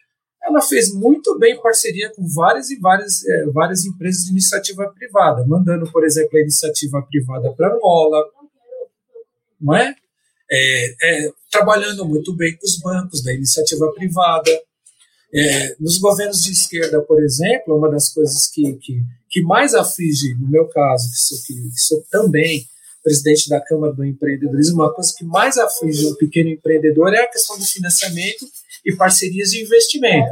[0.42, 5.46] ela fez muito bem parceria com várias e várias, é, várias empresas de iniciativa privada,
[5.46, 8.24] mandando, por exemplo, a iniciativa privada para Angola,
[9.60, 9.94] não é?
[10.50, 11.32] É, é?
[11.48, 14.50] trabalhando muito bem com os bancos da iniciativa privada.
[15.32, 20.34] É, nos governos de esquerda, por exemplo, uma das coisas que, que, que mais aflige,
[20.34, 22.66] no meu caso, que sou, que, que sou também
[23.02, 27.30] presidente da Câmara do Empreendedorismo, uma coisa que mais aflige o pequeno empreendedor é a
[27.30, 28.46] questão do financiamento
[28.84, 30.30] e parcerias de investimento.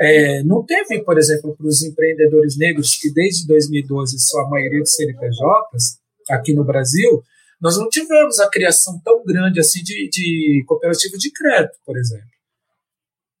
[0.00, 4.80] É, não teve, por exemplo, para os empreendedores negros, que desde 2012 são a maioria
[4.80, 5.98] dos CNPJs
[6.30, 7.22] aqui no Brasil,
[7.60, 12.28] nós não tivemos a criação tão grande assim de, de cooperativa de crédito, por exemplo.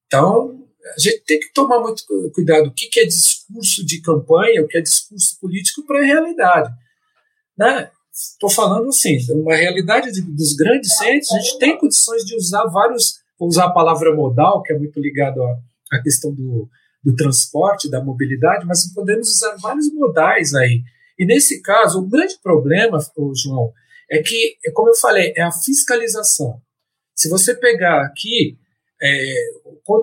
[0.06, 4.68] Então, a gente tem que tomar muito cuidado o que, é discurso de campanha, o
[4.68, 6.74] que é discurso político para a realidade.
[7.56, 7.90] Né?
[8.12, 12.64] Estou falando assim, uma realidade de, dos grandes centros, a gente tem condições de usar
[12.66, 15.58] vários, vou usar a palavra modal, que é muito ligado à,
[15.92, 16.68] à questão do,
[17.04, 20.82] do transporte, da mobilidade, mas podemos usar vários modais aí.
[21.18, 22.98] E nesse caso, o grande problema,
[23.34, 23.72] João,
[24.10, 26.60] é que, como eu falei, é a fiscalização.
[27.14, 28.56] Se você pegar aqui,
[29.02, 29.34] é,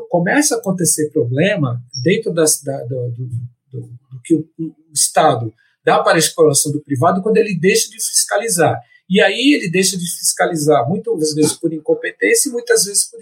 [0.10, 3.26] começa a acontecer problema dentro da, do, do,
[3.72, 7.90] do, do, que o, o Estado dá para a exploração do privado quando ele deixa
[7.90, 8.80] de fiscalizar.
[9.08, 13.20] E aí ele deixa de fiscalizar, muitas vezes por incompetência e muitas vezes por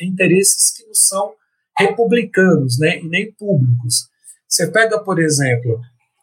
[0.00, 1.32] interesses que não são
[1.78, 4.08] republicanos né, e nem públicos.
[4.48, 5.80] Você pega, por exemplo,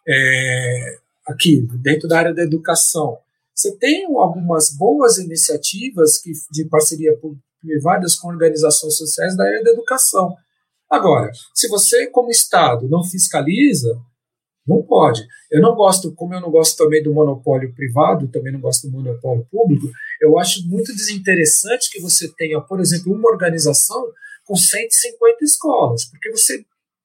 [0.07, 3.17] é, aqui, dentro da área da educação,
[3.55, 7.17] você tem algumas boas iniciativas que, de parceria
[7.61, 10.35] privadas com organizações sociais da área da educação.
[10.89, 13.99] Agora, se você, como Estado, não fiscaliza,
[14.67, 15.25] não pode.
[15.51, 18.93] Eu não gosto, como eu não gosto também do monopólio privado, também não gosto do
[18.93, 19.87] monopólio público,
[20.21, 24.03] eu acho muito desinteressante que você tenha, por exemplo, uma organização
[24.45, 26.63] com 150 escolas, porque você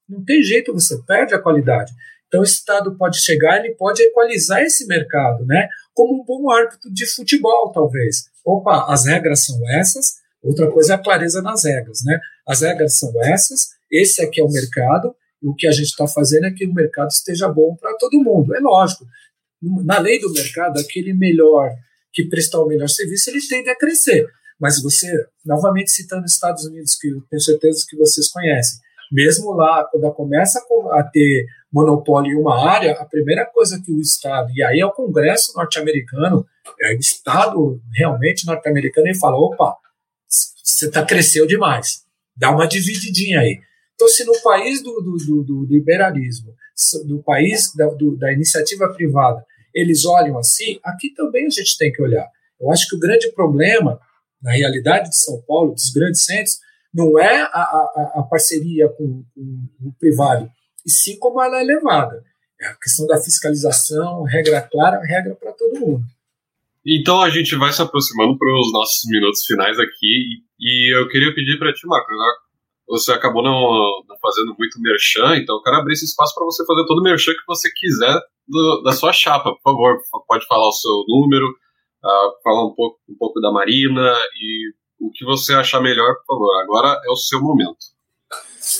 [0.08, 1.92] não tem jeito, você perde a qualidade.
[2.26, 5.68] Então o Estado pode chegar, ele pode equalizar esse mercado, né?
[5.94, 8.24] Como um bom árbitro de futebol, talvez.
[8.44, 12.18] Opa, as regras são essas, outra coisa é a clareza nas regras, né?
[12.46, 16.06] As regras são essas, esse aqui é o mercado, e o que a gente está
[16.06, 18.54] fazendo é que o mercado esteja bom para todo mundo.
[18.54, 19.04] É lógico.
[19.62, 21.70] Na lei do mercado, aquele melhor
[22.12, 24.26] que prestar o melhor serviço, ele tende a crescer.
[24.58, 25.10] Mas você,
[25.44, 28.78] novamente citando os Estados Unidos, que eu tenho certeza que vocês conhecem,
[29.12, 30.60] mesmo lá, quando começa
[30.92, 34.86] a ter monopólio em uma área, a primeira coisa que o Estado, e aí é
[34.86, 36.46] o Congresso norte-americano,
[36.80, 39.76] é o Estado realmente norte-americano, ele fala: opa,
[40.84, 42.02] você tá, cresceu demais,
[42.36, 43.60] dá uma divididinha aí.
[43.94, 46.52] Então, se no país do, do, do, liberalismo,
[47.06, 51.92] do país da, do, da iniciativa privada, eles olham assim, aqui também a gente tem
[51.92, 52.28] que olhar.
[52.60, 54.00] Eu acho que o grande problema,
[54.42, 56.58] na realidade de São Paulo, dos grandes centros,
[56.92, 60.48] não é a, a, a parceria com, com, o privado,
[60.86, 62.22] e sim como ela é levada.
[62.60, 66.04] É a questão da fiscalização, regra clara, regra para todo mundo.
[66.86, 71.34] Então a gente vai se aproximando para os nossos minutos finais aqui e eu queria
[71.34, 72.14] pedir para ti, Marcos,
[72.86, 73.50] você acabou não,
[74.06, 77.02] não, fazendo muito merchan, então eu quero abrir esse espaço para você fazer todo o
[77.02, 79.96] merchan que você quiser do, da sua chapa, por favor.
[80.28, 85.10] Pode falar o seu número, uh, falar um pouco, um pouco da Marina e o
[85.10, 86.62] que você achar melhor, por favor.
[86.62, 87.94] Agora é o seu momento.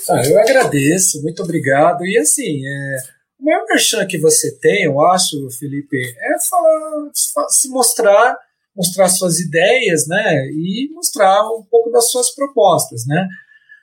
[0.09, 2.05] Ah, eu agradeço, muito obrigado.
[2.07, 2.97] E assim, é,
[3.39, 7.11] o maior merchan que você tem, eu acho, Felipe, é falar,
[7.49, 8.39] se mostrar,
[8.75, 10.47] mostrar suas ideias, né?
[10.51, 13.29] E mostrar um pouco das suas propostas, né?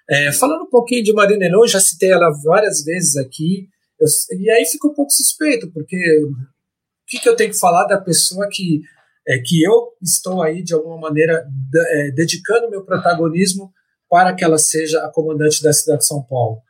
[0.10, 4.08] É, falando um pouquinho de Marina Enon, já citei ela várias vezes aqui, eu,
[4.40, 6.34] e aí fica um pouco suspeito, porque o
[7.08, 8.82] que, que eu tenho que falar da pessoa que,
[9.28, 11.46] é, que eu estou aí, de alguma maneira,
[11.76, 13.72] é, dedicando meu protagonismo
[14.10, 16.62] para que ela seja a comandante da cidade de São Paulo?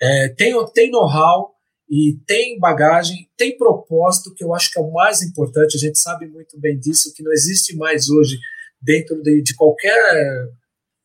[0.00, 1.59] É, tem tem know-how
[1.90, 5.98] e tem bagagem, tem propósito, que eu acho que é o mais importante, a gente
[5.98, 8.38] sabe muito bem disso, que não existe mais hoje
[8.80, 9.98] dentro de, de qualquer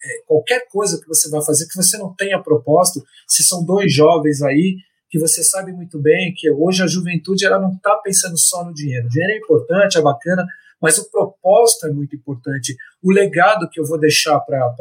[0.05, 3.91] é, qualquer coisa que você vai fazer que você não tenha propósito, se são dois
[3.91, 4.77] jovens aí
[5.09, 8.73] que você sabe muito bem que hoje a juventude ela não está pensando só no
[8.73, 9.07] dinheiro.
[9.07, 10.45] O dinheiro é importante, é bacana,
[10.81, 12.75] mas o propósito é muito importante.
[13.01, 14.75] O legado que eu vou deixar para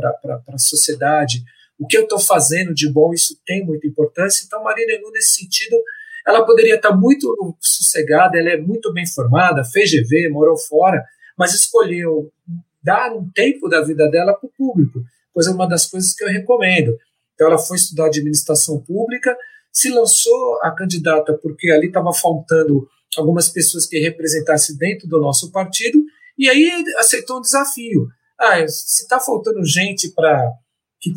[0.48, 1.42] a sociedade,
[1.78, 4.44] o que eu estou fazendo de bom, isso tem muita importância.
[4.46, 5.76] Então, Marina Enu, nesse sentido,
[6.26, 11.04] ela poderia estar tá muito sossegada, ela é muito bem formada, fez GV, morou fora,
[11.36, 12.32] mas escolheu
[12.82, 15.00] dar um tempo da vida dela para o público,
[15.32, 16.96] pois é uma das coisas que eu recomendo.
[17.34, 19.36] Então, ela foi estudar administração pública,
[19.72, 25.50] se lançou a candidata porque ali estava faltando algumas pessoas que representassem dentro do nosso
[25.50, 25.98] partido,
[26.38, 28.08] e aí aceitou um desafio.
[28.38, 30.52] Ah, se está faltando gente para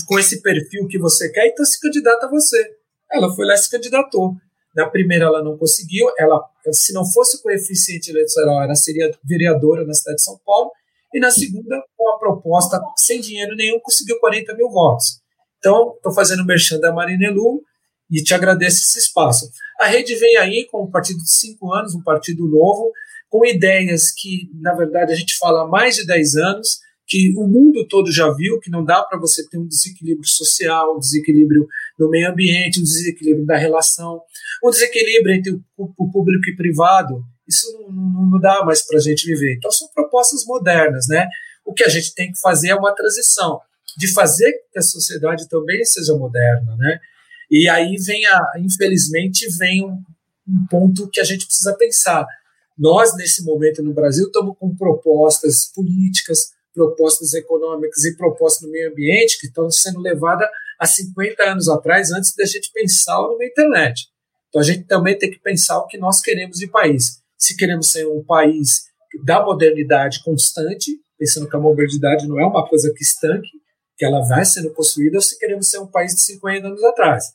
[0.07, 2.75] com esse perfil que você quer, então se candidata a você.
[3.11, 4.33] Ela foi lá e se candidatou.
[4.75, 6.39] Na primeira ela não conseguiu, ela,
[6.71, 10.71] se não fosse coeficiente eleitoral, ela seria vereadora na cidade de São Paulo,
[11.13, 15.19] e na segunda, com a proposta sem dinheiro nenhum, conseguiu 40 mil votos.
[15.57, 17.63] Então, estou fazendo o merchan da Marinelu
[18.11, 19.49] e te agradeço esse espaço.
[19.79, 22.91] A rede vem aí com um partido de cinco anos, um partido novo,
[23.29, 27.47] com ideias que, na verdade, a gente fala há mais de 10 anos, que o
[27.47, 31.65] mundo todo já viu, que não dá para você ter um desequilíbrio social, um desequilíbrio
[31.97, 34.21] no meio ambiente, um desequilíbrio da relação,
[34.63, 39.01] um desequilíbrio entre o público e privado, isso não, não, não dá mais para a
[39.01, 39.55] gente viver.
[39.55, 41.27] Então são propostas modernas, né?
[41.65, 43.61] O que a gente tem que fazer é uma transição
[43.97, 46.99] de fazer que a sociedade também seja moderna, né?
[47.49, 49.97] E aí vem a, infelizmente, vem um,
[50.47, 52.27] um ponto que a gente precisa pensar.
[52.77, 58.91] Nós nesse momento no Brasil estamos com propostas políticas, propostas econômicas e propostas no meio
[58.91, 60.47] ambiente que estão sendo levadas
[60.79, 64.07] há 50 anos atrás, antes da gente pensar numa internet.
[64.49, 67.91] Então a gente também tem que pensar o que nós queremos de país se queremos
[67.91, 68.87] ser um país
[69.23, 73.49] da modernidade constante, pensando que a modernidade não é uma coisa que estanque,
[73.95, 77.33] que ela vai sendo construída, ou se queremos ser um país de 50 anos atrás.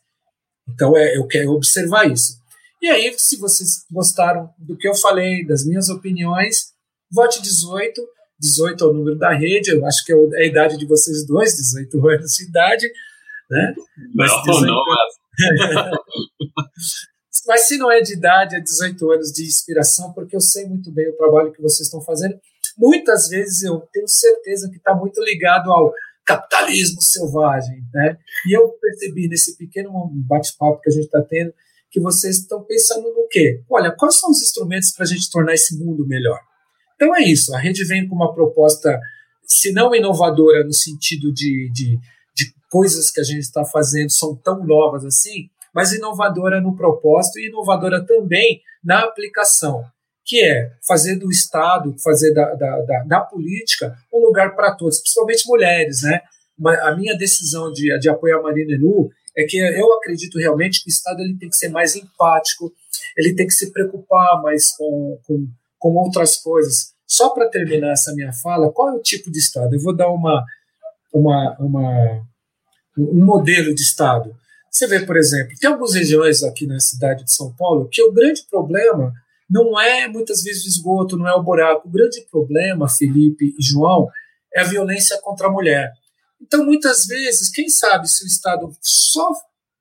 [0.69, 2.41] Então, é, eu quero observar isso.
[2.81, 6.73] E aí, se vocês gostaram do que eu falei, das minhas opiniões,
[7.11, 8.01] vote 18.
[8.43, 11.25] 18 é o número da rede, eu acho que é, é a idade de vocês
[11.25, 12.87] dois, 18 anos de idade.
[13.49, 13.75] Né?
[14.15, 14.67] Mas não, 18...
[14.67, 15.23] não, mas...
[17.45, 20.93] Mas se não é de idade, é 18 anos de inspiração, porque eu sei muito
[20.93, 22.37] bem o trabalho que vocês estão fazendo.
[22.79, 25.93] Muitas vezes eu tenho certeza que está muito ligado ao
[26.25, 28.17] capitalismo selvagem, né?
[28.47, 29.91] E eu percebi nesse pequeno
[30.29, 31.53] bate-papo que a gente está tendo
[31.91, 33.63] que vocês estão pensando no quê?
[33.69, 36.41] Olha, quais são os instrumentos para a gente tornar esse mundo melhor?
[37.03, 37.53] Então é isso.
[37.53, 39.01] A rede vem com uma proposta,
[39.45, 41.99] se não inovadora no sentido de, de,
[42.33, 47.41] de coisas que a gente está fazendo são tão novas assim, mas inovadora no propósito
[47.41, 49.85] e inovadora também na aplicação,
[50.25, 55.01] que é fazer do Estado, fazer da, da, da, da política um lugar para todos,
[55.01, 56.03] principalmente mulheres.
[56.03, 56.21] Né?
[56.83, 60.89] a minha decisão de, de apoiar a Marina Enu é que eu acredito realmente que
[60.89, 62.73] o Estado ele tem que ser mais empático,
[63.17, 65.49] ele tem que se preocupar mais com, com,
[65.83, 66.93] com outras coisas.
[67.05, 69.75] Só para terminar essa minha fala, qual é o tipo de Estado?
[69.75, 70.45] Eu vou dar uma,
[71.13, 72.27] uma, uma,
[72.97, 74.33] um modelo de Estado.
[74.71, 78.13] Você vê, por exemplo, tem algumas regiões aqui na cidade de São Paulo que o
[78.13, 79.13] grande problema
[79.51, 81.89] não é muitas vezes o esgoto, não é o buraco.
[81.89, 84.07] O grande problema, Felipe e João,
[84.55, 85.93] é a violência contra a mulher.
[86.41, 89.33] Então, muitas vezes, quem sabe se o Estado só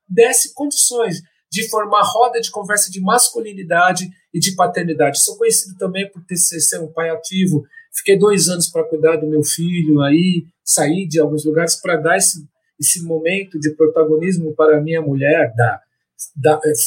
[0.10, 5.22] desse condições de formar roda de conversa de masculinidade e de paternidade.
[5.22, 7.66] Sou conhecido também por ter ser um pai ativo.
[7.94, 12.18] Fiquei dois anos para cuidar do meu filho, aí saí de alguns lugares para dar
[12.18, 12.46] esse
[12.82, 15.80] esse momento de protagonismo para a minha mulher dá.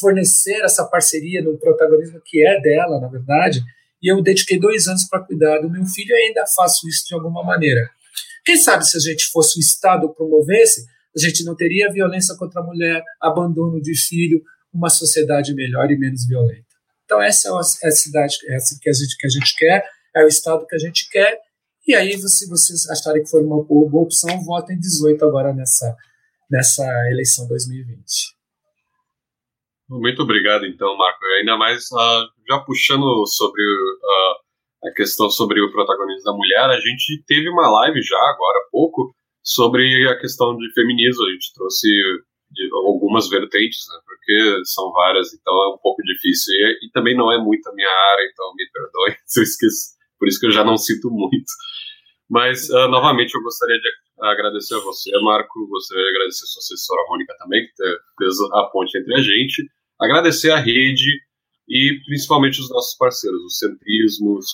[0.00, 3.62] fornecer essa parceria no protagonismo que é dela, na verdade,
[4.02, 7.14] e eu dediquei dois anos para cuidar do meu filho e ainda faço isso de
[7.14, 7.88] alguma maneira.
[8.44, 10.84] Quem sabe se a gente fosse o Estado promovesse,
[11.16, 14.42] a gente não teria violência contra a mulher, abandono de filho,
[14.72, 16.63] uma sociedade melhor e menos violenta.
[17.04, 19.84] Então essa é a cidade essa que a gente que a gente quer,
[20.16, 21.38] é o Estado que a gente quer.
[21.86, 25.94] E aí, se vocês acharem que for uma boa, boa opção, votem 18 agora nessa,
[26.50, 28.34] nessa eleição 2020.
[29.90, 31.22] Muito obrigado, então, Marco.
[31.38, 36.80] Ainda mais uh, já puxando sobre uh, a questão sobre o protagonismo da mulher, a
[36.80, 41.26] gente teve uma live já agora há pouco sobre a questão de feminismo.
[41.26, 41.86] A gente trouxe
[42.86, 46.52] algumas vertentes, né, porque são várias, então é um pouco difícil.
[46.54, 49.94] E, e também não é muito a minha área, então me perdoe se eu esqueci.
[50.18, 51.52] Por isso que eu já não sinto muito.
[52.28, 53.88] Mas, uh, novamente, eu gostaria de
[54.22, 57.72] agradecer a você, Marco, gostaria de agradecer a sua assessora Mônica também, que
[58.18, 59.68] fez a ponte entre a gente,
[60.00, 61.04] agradecer a rede
[61.68, 64.46] e principalmente os nossos parceiros, os centrismos,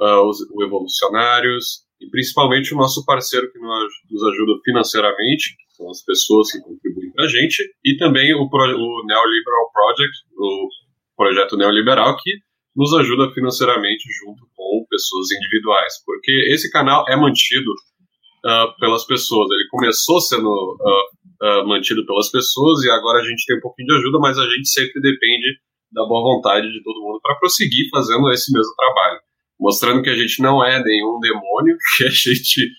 [0.00, 6.02] uh, os o Evolucionários e principalmente o nosso parceiro que nos ajuda financeiramente, são as
[6.02, 10.68] pessoas que contribuem para a gente, e também o, o Neoliberal Project, o
[11.16, 12.30] projeto neoliberal, que
[12.74, 19.48] nos ajuda financeiramente junto com pessoas individuais, porque esse canal é mantido uh, pelas pessoas.
[19.50, 23.88] Ele começou sendo uh, uh, mantido pelas pessoas e agora a gente tem um pouquinho
[23.88, 25.58] de ajuda, mas a gente sempre depende
[25.92, 29.20] da boa vontade de todo mundo para prosseguir fazendo esse mesmo trabalho,
[29.58, 32.70] mostrando que a gente não é nenhum demônio, que a gente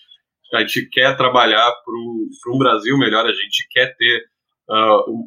[0.54, 4.24] a gente quer trabalhar para um Brasil melhor, a gente quer ter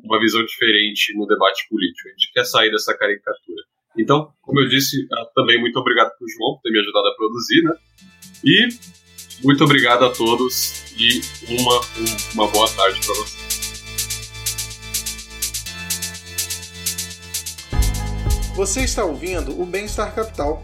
[0.03, 3.63] uma visão diferente no debate político, a gente quer sair dessa caricatura.
[3.97, 7.07] Então, como eu disse, ah, também muito obrigado para o João por ter me ajudado
[7.07, 7.73] a produzir, né?
[8.43, 8.69] E
[9.43, 11.21] muito obrigado a todos e
[11.59, 11.81] uma,
[12.35, 13.51] uma boa tarde para vocês.
[18.55, 20.63] Você está ouvindo o Bem-Estar Capital.